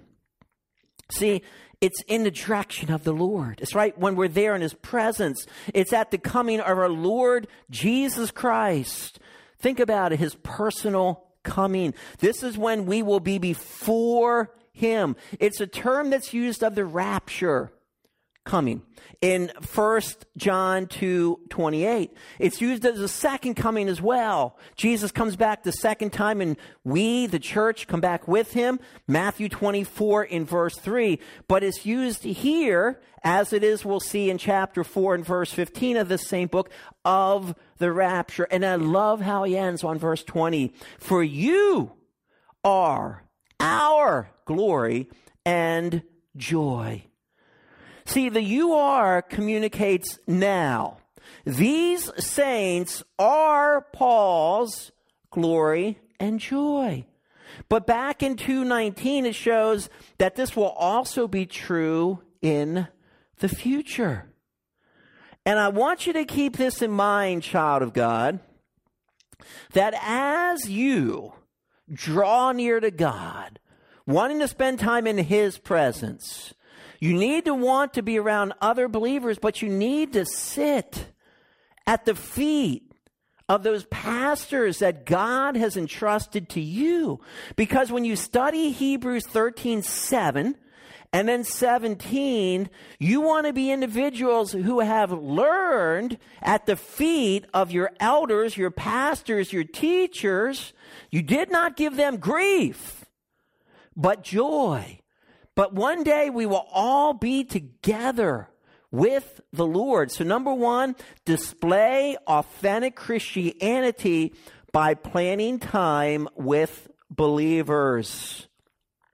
See, 1.09 1.41
it's 1.79 2.01
in 2.07 2.23
the 2.23 2.31
direction 2.31 2.91
of 2.91 3.03
the 3.03 3.13
Lord. 3.13 3.59
It's 3.61 3.75
right 3.75 3.97
when 3.97 4.15
we're 4.15 4.27
there 4.27 4.55
in 4.55 4.61
His 4.61 4.73
presence. 4.73 5.45
It's 5.73 5.93
at 5.93 6.11
the 6.11 6.17
coming 6.17 6.59
of 6.59 6.77
our 6.77 6.89
Lord 6.89 7.47
Jesus 7.69 8.31
Christ. 8.31 9.19
Think 9.59 9.79
about 9.79 10.13
it, 10.13 10.19
His 10.19 10.35
personal 10.35 11.23
coming. 11.43 11.93
This 12.19 12.43
is 12.43 12.57
when 12.57 12.85
we 12.85 13.01
will 13.01 13.19
be 13.19 13.37
before 13.37 14.53
him. 14.77 15.15
It's 15.39 15.59
a 15.59 15.67
term 15.67 16.11
that's 16.11 16.33
used 16.33 16.63
of 16.63 16.75
the 16.75 16.85
rapture 16.85 17.71
coming 18.47 18.81
in 19.21 19.51
1 19.75 20.01
John 20.37 20.87
2 20.87 21.39
28. 21.49 22.13
It's 22.39 22.61
used 22.61 22.85
as 22.85 22.99
a 22.99 23.07
second 23.07 23.55
coming 23.55 23.89
as 23.89 24.01
well. 24.01 24.57
Jesus 24.75 25.11
comes 25.11 25.35
back 25.35 25.63
the 25.63 25.71
second 25.71 26.13
time, 26.13 26.41
and 26.41 26.57
we, 26.83 27.27
the 27.27 27.39
church, 27.39 27.87
come 27.87 28.01
back 28.01 28.27
with 28.27 28.53
him. 28.53 28.79
Matthew 29.07 29.49
24 29.49 30.23
in 30.23 30.45
verse 30.45 30.77
3. 30.77 31.19
But 31.47 31.63
it's 31.63 31.85
used 31.85 32.23
here, 32.23 32.99
as 33.23 33.53
it 33.53 33.63
is, 33.63 33.83
we'll 33.83 33.99
see 33.99 34.29
in 34.29 34.37
chapter 34.37 34.83
4 34.83 35.15
and 35.15 35.25
verse 35.25 35.51
15 35.51 35.97
of 35.97 36.09
the 36.09 36.17
same 36.17 36.47
book, 36.47 36.69
of 37.03 37.55
the 37.77 37.91
rapture. 37.91 38.47
And 38.49 38.65
I 38.65 38.75
love 38.75 39.21
how 39.21 39.43
he 39.43 39.57
ends 39.57 39.83
on 39.83 39.99
verse 39.99 40.23
20. 40.23 40.73
For 40.99 41.23
you 41.23 41.91
are 42.63 43.23
our 43.59 44.31
glory 44.45 45.09
and 45.45 46.03
joy. 46.35 47.03
See, 48.07 48.29
the 48.29 48.41
you 48.41 48.71
are 48.71 49.21
communicates 49.21 50.17
now. 50.25 50.99
These 51.45 52.09
saints 52.23 53.03
are 53.19 53.81
Paul's 53.91 54.93
glory 55.29 55.99
and 56.17 56.39
joy. 56.39 57.05
But 57.67 57.85
back 57.85 58.23
in 58.23 58.37
219, 58.37 59.25
it 59.25 59.35
shows 59.35 59.89
that 60.19 60.35
this 60.35 60.55
will 60.55 60.69
also 60.69 61.27
be 61.27 61.45
true 61.45 62.21
in 62.41 62.87
the 63.39 63.49
future. 63.49 64.29
And 65.45 65.59
I 65.59 65.67
want 65.67 66.07
you 66.07 66.13
to 66.13 66.23
keep 66.23 66.55
this 66.55 66.81
in 66.81 66.91
mind, 66.91 67.43
child 67.43 67.81
of 67.81 67.91
God, 67.91 68.39
that 69.73 69.93
as 70.01 70.69
you 70.69 71.33
draw 71.91 72.53
near 72.53 72.79
to 72.79 72.89
God, 72.89 73.59
wanting 74.05 74.39
to 74.39 74.47
spend 74.47 74.79
time 74.79 75.05
in 75.05 75.17
His 75.17 75.57
presence, 75.57 76.53
you 76.99 77.13
need 77.13 77.45
to 77.45 77.53
want 77.53 77.93
to 77.93 78.01
be 78.01 78.17
around 78.17 78.53
other 78.61 78.87
believers, 78.87 79.37
but 79.39 79.61
you 79.61 79.69
need 79.69 80.13
to 80.13 80.25
sit 80.25 81.07
at 81.85 82.05
the 82.05 82.15
feet 82.15 82.91
of 83.49 83.63
those 83.63 83.85
pastors 83.85 84.79
that 84.79 85.05
God 85.05 85.55
has 85.55 85.77
entrusted 85.77 86.49
to 86.49 86.61
you. 86.61 87.21
Because 87.55 87.91
when 87.91 88.03
you 88.03 88.15
study 88.15 88.71
Hebrews 88.71 89.25
13 89.25 89.81
7, 89.83 90.55
And 91.13 91.29
then 91.29 91.45
17, 91.45 92.69
you 92.99 93.21
want 93.21 93.47
to 93.47 93.53
be 93.53 93.71
individuals 93.71 94.51
who 94.51 94.81
have 94.81 95.11
learned 95.11 96.17
at 96.41 96.65
the 96.65 96.75
feet 96.75 97.45
of 97.53 97.71
your 97.71 97.91
elders, 98.01 98.57
your 98.57 98.71
pastors, 98.71 99.53
your 99.53 99.63
teachers. 99.63 100.73
You 101.09 101.21
did 101.21 101.49
not 101.49 101.77
give 101.77 101.95
them 101.95 102.17
grief, 102.17 103.05
but 103.95 104.23
joy. 104.23 104.99
But 105.57 105.73
one 105.73 106.03
day 106.03 106.29
we 106.29 106.45
will 106.45 106.67
all 106.71 107.15
be 107.15 107.43
together 107.43 108.47
with 108.91 109.41
the 109.51 109.65
Lord. 109.65 110.11
So, 110.11 110.23
number 110.23 110.53
one, 110.53 110.95
display 111.25 112.15
authentic 112.27 112.95
Christianity 112.95 114.35
by 114.71 114.93
planning 114.93 115.57
time 115.57 116.27
with 116.35 116.87
believers. 117.09 118.47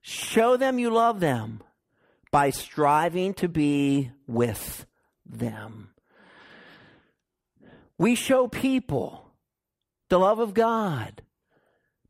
Show 0.02 0.58
them 0.58 0.80
you 0.80 0.90
love 0.90 1.22
them 1.22 1.64
by 2.30 2.50
striving 2.50 3.34
to 3.36 3.48
be 3.48 4.12
with 4.28 4.86
them. 5.26 5.92
We 7.98 8.16
show 8.16 8.50
people 8.50 9.32
the 10.10 10.20
love 10.20 10.40
of 10.40 10.54
God 10.54 11.22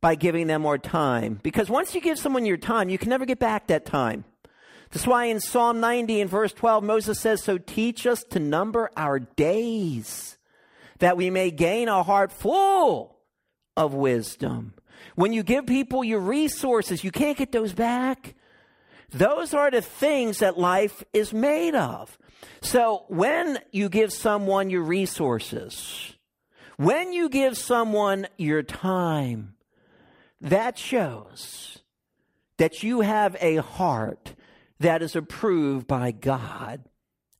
by 0.03 0.15
giving 0.15 0.47
them 0.47 0.63
more 0.63 0.77
time. 0.77 1.39
Because 1.43 1.69
once 1.69 1.95
you 1.95 2.01
give 2.01 2.19
someone 2.19 2.45
your 2.45 2.57
time, 2.57 2.89
you 2.89 2.97
can 2.97 3.09
never 3.09 3.25
get 3.25 3.39
back 3.39 3.67
that 3.67 3.85
time. 3.85 4.25
That's 4.91 5.07
why 5.07 5.25
in 5.27 5.39
Psalm 5.39 5.79
90 5.79 6.19
and 6.19 6.29
verse 6.29 6.51
12, 6.51 6.83
Moses 6.83 7.17
says, 7.17 7.41
So 7.41 7.57
teach 7.57 8.05
us 8.05 8.21
to 8.31 8.39
number 8.41 8.91
our 8.97 9.19
days, 9.19 10.37
that 10.99 11.15
we 11.15 11.29
may 11.29 11.51
gain 11.51 11.87
a 11.87 12.03
heart 12.03 12.33
full 12.33 13.17
of 13.77 13.93
wisdom. 13.93 14.73
When 15.15 15.31
you 15.31 15.41
give 15.41 15.67
people 15.67 16.03
your 16.03 16.19
resources, 16.19 17.05
you 17.05 17.11
can't 17.11 17.37
get 17.37 17.53
those 17.53 17.71
back. 17.71 18.35
Those 19.09 19.53
are 19.53 19.71
the 19.71 19.81
things 19.81 20.39
that 20.39 20.57
life 20.57 21.01
is 21.13 21.31
made 21.31 21.75
of. 21.75 22.17
So 22.61 23.05
when 23.07 23.57
you 23.71 23.87
give 23.87 24.11
someone 24.11 24.69
your 24.69 24.83
resources, 24.83 26.13
when 26.75 27.13
you 27.13 27.29
give 27.29 27.57
someone 27.57 28.27
your 28.37 28.63
time, 28.63 29.52
that 30.43 30.77
shows 30.77 31.79
that 32.57 32.83
you 32.83 33.01
have 33.01 33.35
a 33.39 33.55
heart 33.55 34.35
that 34.79 35.01
is 35.01 35.15
approved 35.15 35.87
by 35.87 36.11
God, 36.11 36.83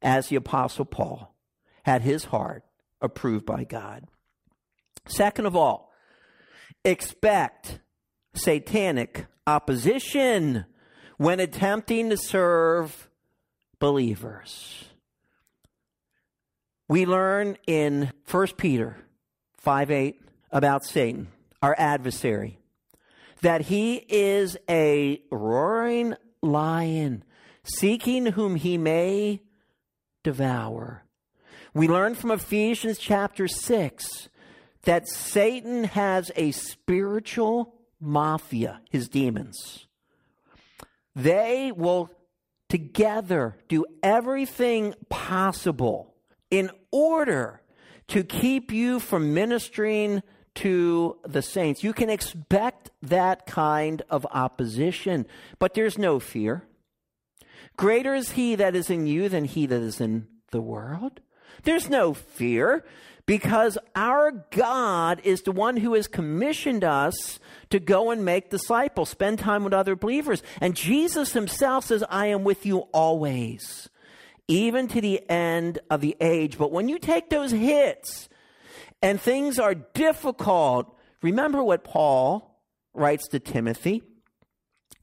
as 0.02 0.30
the 0.30 0.38
Apostle 0.38 0.86
Paul 0.86 1.36
had 1.84 2.02
his 2.02 2.26
heart 2.26 2.64
approved 3.02 3.46
by 3.46 3.66
God. 3.66 4.06
Second 5.06 5.46
of 5.46 5.56
all, 5.56 5.92
expect 6.86 7.80
satanic 8.34 9.26
opposition 9.46 10.66
when 11.18 11.40
attempting 11.40 12.10
to 12.10 12.18
serve 12.18 13.10
believers. 13.80 14.86
We 16.88 17.06
learn 17.06 17.58
in 17.68 18.12
1 18.30 18.48
Peter 18.58 18.98
5 19.58 19.92
8 19.92 20.22
about 20.52 20.86
Satan, 20.86 21.28
our 21.62 21.76
adversary, 21.78 22.60
that 23.44 23.62
he 23.64 23.96
is 24.08 24.58
a 24.70 25.22
roaring 25.30 26.16
lion, 26.42 27.24
seeking 27.66 28.26
whom 28.26 28.56
he 28.56 28.78
may 28.78 29.42
devour. 30.24 31.04
We 31.74 31.90
learn 31.90 32.16
from 32.16 32.32
Ephesians 32.32 32.98
chapter 32.98 33.50
6 33.50 34.30
that 34.84 35.10
Satan 35.10 35.84
has 35.84 36.32
a 36.38 36.52
spiritual 36.52 37.76
mafia, 38.00 38.80
his 38.90 39.10
demons. 39.10 39.88
They 41.14 41.74
will 41.76 42.12
together 42.70 43.58
do 43.68 43.86
everything 44.02 44.94
possible 45.10 46.16
in 46.50 46.72
order 46.92 47.62
to 48.08 48.24
keep 48.24 48.72
you 48.72 49.02
from 49.02 49.34
ministering 49.34 50.24
to 50.56 51.18
the 51.26 51.42
saints. 51.42 51.84
You 51.84 51.94
can 51.94 52.10
expect 52.10 52.92
that 53.02 53.46
kind 53.46 54.02
of 54.10 54.26
opposition, 54.32 55.26
but 55.60 55.74
there's 55.74 55.98
no 55.98 56.20
fear. 56.20 56.64
Greater 57.78 58.14
is 58.14 58.32
he 58.32 58.56
that 58.56 58.76
is 58.76 58.90
in 58.90 59.08
you 59.08 59.30
than 59.30 59.46
he 59.46 59.66
that 59.66 59.82
is 59.82 60.00
in 60.00 60.28
the 60.52 60.62
world. 60.62 61.22
There's 61.64 61.90
no 61.90 62.14
fear 62.14 62.86
because 63.26 63.78
our 63.96 64.32
God 64.52 65.22
is 65.24 65.42
the 65.42 65.52
one 65.52 65.78
who 65.78 65.94
has 65.94 66.08
commissioned 66.08 66.84
us 66.84 67.40
to 67.70 67.80
go 67.80 68.12
and 68.12 68.26
make 68.26 68.50
disciples, 68.50 69.10
spend 69.10 69.40
time 69.40 69.64
with 69.64 69.74
other 69.74 69.96
believers. 69.96 70.44
And 70.60 70.76
Jesus 70.76 71.34
himself 71.34 71.86
says, 71.86 72.04
I 72.10 72.28
am 72.28 72.44
with 72.44 72.66
you 72.66 72.80
always, 72.92 73.90
even 74.48 74.88
to 74.90 75.02
the 75.02 75.28
end 75.30 75.80
of 75.90 76.02
the 76.02 76.18
age. 76.20 76.58
But 76.58 76.72
when 76.72 76.90
you 76.90 77.00
take 77.00 77.30
those 77.30 77.52
hits 77.52 78.30
and 79.04 79.20
things 79.20 79.60
are 79.60 79.76
difficult, 79.76 80.98
remember 81.22 81.62
what 81.62 81.84
Paul 81.84 82.60
writes 82.94 83.28
to 83.28 83.40
Timothy. 83.40 84.02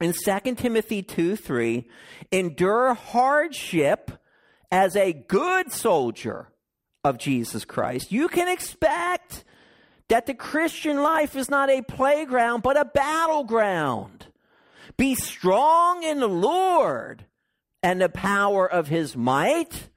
In 0.01 0.13
2 0.13 0.55
Timothy 0.55 1.03
2 1.03 1.35
3, 1.35 1.87
endure 2.31 2.95
hardship 2.95 4.11
as 4.71 4.95
a 4.95 5.13
good 5.13 5.71
soldier 5.71 6.47
of 7.03 7.19
Jesus 7.19 7.63
Christ, 7.63 8.11
you 8.11 8.27
can 8.27 8.47
expect 8.47 9.43
that 10.07 10.25
the 10.25 10.33
Christian 10.33 11.03
life 11.03 11.35
is 11.35 11.49
not 11.49 11.69
a 11.69 11.83
playground, 11.83 12.63
but 12.63 12.79
a 12.79 12.85
battleground. 12.85 14.25
Be 14.97 15.13
strong 15.13 16.03
in 16.03 16.19
the 16.19 16.27
Lord 16.27 17.25
and 17.83 18.01
the 18.01 18.09
power 18.09 18.69
of 18.69 18.87
his 18.87 19.15
might. 19.15 19.90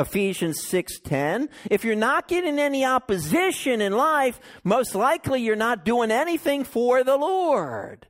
Ephesians 0.00 0.62
6:10. 0.62 1.48
If 1.70 1.84
you're 1.84 1.94
not 1.94 2.26
getting 2.26 2.58
any 2.58 2.84
opposition 2.84 3.80
in 3.80 3.92
life, 3.92 4.40
most 4.64 4.94
likely 4.94 5.42
you're 5.42 5.56
not 5.56 5.84
doing 5.84 6.10
anything 6.10 6.64
for 6.64 7.04
the 7.04 7.16
Lord. 7.16 8.08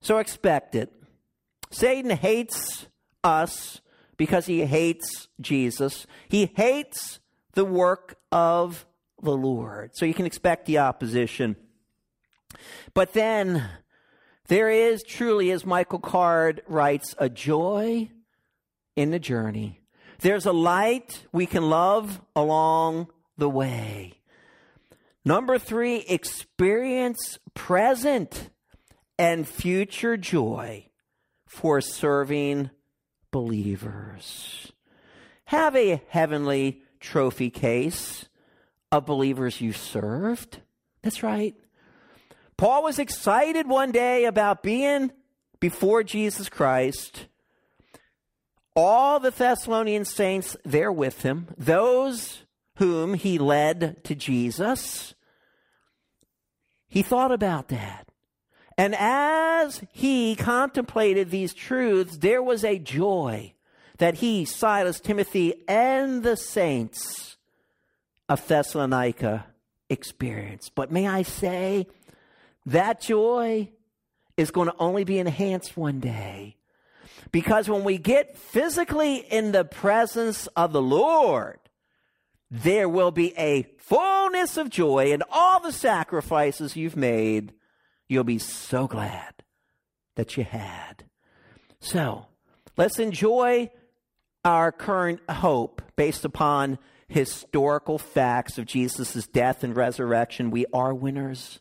So 0.00 0.18
expect 0.18 0.74
it. 0.74 0.92
Satan 1.70 2.10
hates 2.10 2.88
us 3.22 3.80
because 4.16 4.46
he 4.46 4.64
hates 4.66 5.28
Jesus. 5.40 6.06
He 6.28 6.52
hates 6.56 7.20
the 7.52 7.64
work 7.64 8.16
of 8.32 8.84
the 9.22 9.36
Lord. 9.36 9.92
So 9.94 10.04
you 10.04 10.14
can 10.14 10.26
expect 10.26 10.66
the 10.66 10.78
opposition. 10.78 11.56
But 12.92 13.12
then 13.12 13.70
there 14.48 14.70
is 14.70 15.02
truly, 15.04 15.52
as 15.52 15.64
Michael 15.64 16.00
Card 16.00 16.62
writes, 16.66 17.14
a 17.18 17.28
joy 17.28 18.10
in 18.96 19.12
the 19.12 19.20
journey. 19.20 19.81
There's 20.22 20.46
a 20.46 20.52
light 20.52 21.26
we 21.32 21.46
can 21.46 21.68
love 21.68 22.20
along 22.36 23.08
the 23.36 23.48
way. 23.48 24.14
Number 25.24 25.58
three, 25.58 25.96
experience 25.96 27.40
present 27.54 28.50
and 29.18 29.46
future 29.46 30.16
joy 30.16 30.86
for 31.46 31.80
serving 31.80 32.70
believers. 33.32 34.72
Have 35.46 35.74
a 35.74 36.00
heavenly 36.08 36.82
trophy 37.00 37.50
case 37.50 38.26
of 38.92 39.04
believers 39.04 39.60
you 39.60 39.72
served. 39.72 40.60
That's 41.02 41.24
right. 41.24 41.56
Paul 42.56 42.84
was 42.84 43.00
excited 43.00 43.66
one 43.68 43.90
day 43.90 44.24
about 44.26 44.62
being 44.62 45.10
before 45.58 46.04
Jesus 46.04 46.48
Christ. 46.48 47.26
All 48.74 49.20
the 49.20 49.30
Thessalonian 49.30 50.04
saints 50.04 50.56
there 50.64 50.92
with 50.92 51.22
him, 51.22 51.48
those 51.58 52.42
whom 52.76 53.14
he 53.14 53.38
led 53.38 54.02
to 54.04 54.14
Jesus, 54.14 55.14
he 56.88 57.02
thought 57.02 57.32
about 57.32 57.68
that. 57.68 58.08
And 58.78 58.94
as 58.94 59.82
he 59.92 60.34
contemplated 60.34 61.30
these 61.30 61.52
truths, 61.52 62.16
there 62.18 62.42
was 62.42 62.64
a 62.64 62.78
joy 62.78 63.52
that 63.98 64.16
he, 64.16 64.44
Silas, 64.44 65.00
Timothy, 65.00 65.54
and 65.68 66.22
the 66.22 66.36
saints 66.36 67.36
of 68.28 68.46
Thessalonica 68.46 69.46
experienced. 69.90 70.74
But 70.74 70.90
may 70.90 71.06
I 71.06 71.22
say, 71.22 71.86
that 72.66 73.00
joy 73.00 73.70
is 74.36 74.50
going 74.50 74.68
to 74.68 74.76
only 74.78 75.04
be 75.04 75.18
enhanced 75.18 75.76
one 75.76 76.00
day. 76.00 76.56
Because 77.32 77.68
when 77.68 77.82
we 77.82 77.96
get 77.98 78.36
physically 78.36 79.16
in 79.16 79.52
the 79.52 79.64
presence 79.64 80.46
of 80.48 80.72
the 80.72 80.82
Lord, 80.82 81.58
there 82.50 82.88
will 82.88 83.10
be 83.10 83.36
a 83.38 83.66
fullness 83.78 84.58
of 84.58 84.68
joy 84.68 85.12
and 85.12 85.24
all 85.30 85.58
the 85.60 85.72
sacrifices 85.72 86.76
you've 86.76 86.96
made. 86.96 87.54
You'll 88.08 88.24
be 88.24 88.38
so 88.38 88.86
glad 88.86 89.42
that 90.16 90.36
you 90.36 90.44
had. 90.44 91.04
So 91.80 92.26
let's 92.76 92.98
enjoy 92.98 93.70
our 94.44 94.70
current 94.70 95.20
hope 95.30 95.80
based 95.96 96.26
upon 96.26 96.78
historical 97.08 97.98
facts 97.98 98.58
of 98.58 98.66
Jesus' 98.66 99.26
death 99.26 99.64
and 99.64 99.74
resurrection, 99.74 100.50
we 100.50 100.66
are 100.72 100.92
winners. 100.92 101.60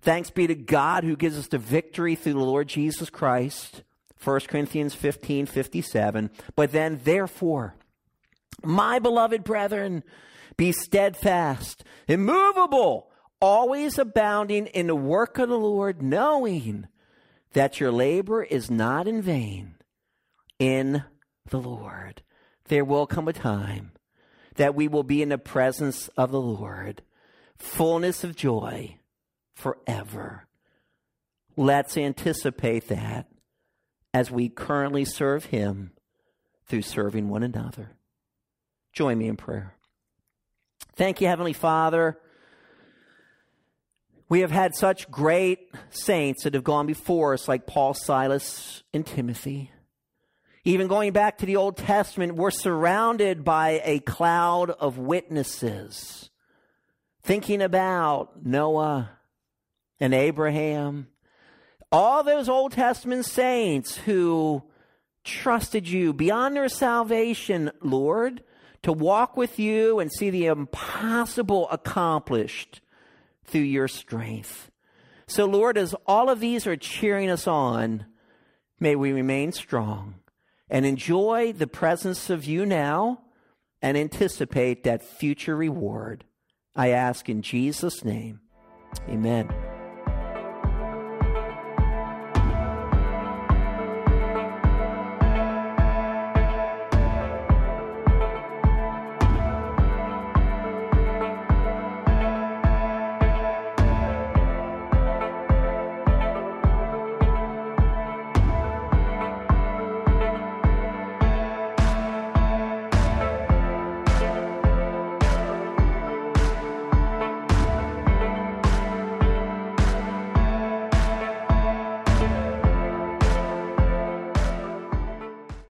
Thanks 0.00 0.30
be 0.30 0.46
to 0.46 0.54
God 0.54 1.02
who 1.02 1.16
gives 1.16 1.38
us 1.38 1.48
the 1.48 1.58
victory 1.58 2.14
through 2.14 2.34
the 2.34 2.38
Lord 2.40 2.68
Jesus 2.68 3.10
Christ. 3.10 3.82
1 4.24 4.40
Corinthians 4.48 4.94
15 4.94 5.46
57. 5.46 6.30
But 6.56 6.72
then, 6.72 7.00
therefore, 7.04 7.76
my 8.62 8.98
beloved 8.98 9.44
brethren, 9.44 10.02
be 10.56 10.72
steadfast, 10.72 11.84
immovable, 12.08 13.10
always 13.40 13.98
abounding 13.98 14.66
in 14.68 14.86
the 14.86 14.94
work 14.94 15.38
of 15.38 15.48
the 15.48 15.58
Lord, 15.58 16.02
knowing 16.02 16.86
that 17.52 17.80
your 17.80 17.92
labor 17.92 18.42
is 18.42 18.70
not 18.70 19.06
in 19.06 19.22
vain 19.22 19.74
in 20.58 21.04
the 21.50 21.60
Lord. 21.60 22.22
There 22.68 22.84
will 22.84 23.06
come 23.06 23.28
a 23.28 23.32
time 23.32 23.92
that 24.56 24.74
we 24.74 24.88
will 24.88 25.02
be 25.02 25.20
in 25.22 25.28
the 25.30 25.38
presence 25.38 26.08
of 26.16 26.30
the 26.30 26.40
Lord, 26.40 27.02
fullness 27.56 28.24
of 28.24 28.36
joy 28.36 28.98
forever. 29.54 30.46
Let's 31.56 31.96
anticipate 31.96 32.88
that 32.88 33.26
as 34.14 34.30
we 34.30 34.48
currently 34.48 35.04
serve 35.04 35.46
Him 35.46 35.90
through 36.66 36.82
serving 36.82 37.28
one 37.28 37.42
another. 37.42 37.90
Join 38.92 39.18
me 39.18 39.26
in 39.26 39.36
prayer. 39.36 39.74
Thank 40.94 41.20
you, 41.20 41.26
Heavenly 41.26 41.52
Father. 41.52 42.16
We 44.28 44.40
have 44.40 44.52
had 44.52 44.74
such 44.74 45.10
great 45.10 45.68
saints 45.90 46.44
that 46.44 46.54
have 46.54 46.64
gone 46.64 46.86
before 46.86 47.34
us, 47.34 47.48
like 47.48 47.66
Paul, 47.66 47.92
Silas, 47.92 48.84
and 48.94 49.04
Timothy. 49.04 49.72
Even 50.64 50.86
going 50.86 51.12
back 51.12 51.38
to 51.38 51.46
the 51.46 51.56
Old 51.56 51.76
Testament, 51.76 52.36
we're 52.36 52.50
surrounded 52.50 53.44
by 53.44 53.82
a 53.84 53.98
cloud 53.98 54.70
of 54.70 54.96
witnesses. 54.96 56.30
Thinking 57.22 57.60
about 57.60 58.46
Noah 58.46 59.10
and 60.00 60.14
Abraham, 60.14 61.08
all 61.94 62.24
those 62.24 62.48
Old 62.48 62.72
Testament 62.72 63.24
saints 63.24 63.96
who 63.96 64.64
trusted 65.22 65.86
you 65.86 66.12
beyond 66.12 66.56
their 66.56 66.68
salvation, 66.68 67.70
Lord, 67.80 68.42
to 68.82 68.92
walk 68.92 69.36
with 69.36 69.60
you 69.60 70.00
and 70.00 70.10
see 70.10 70.28
the 70.28 70.46
impossible 70.46 71.68
accomplished 71.70 72.80
through 73.44 73.60
your 73.60 73.86
strength. 73.86 74.72
So, 75.28 75.46
Lord, 75.46 75.78
as 75.78 75.94
all 76.04 76.28
of 76.28 76.40
these 76.40 76.66
are 76.66 76.76
cheering 76.76 77.30
us 77.30 77.46
on, 77.46 78.06
may 78.80 78.96
we 78.96 79.12
remain 79.12 79.52
strong 79.52 80.16
and 80.68 80.84
enjoy 80.84 81.52
the 81.52 81.68
presence 81.68 82.28
of 82.28 82.44
you 82.44 82.66
now 82.66 83.20
and 83.80 83.96
anticipate 83.96 84.82
that 84.82 85.04
future 85.04 85.56
reward. 85.56 86.24
I 86.74 86.88
ask 86.88 87.28
in 87.28 87.40
Jesus' 87.40 88.04
name. 88.04 88.40
Amen. 89.08 89.73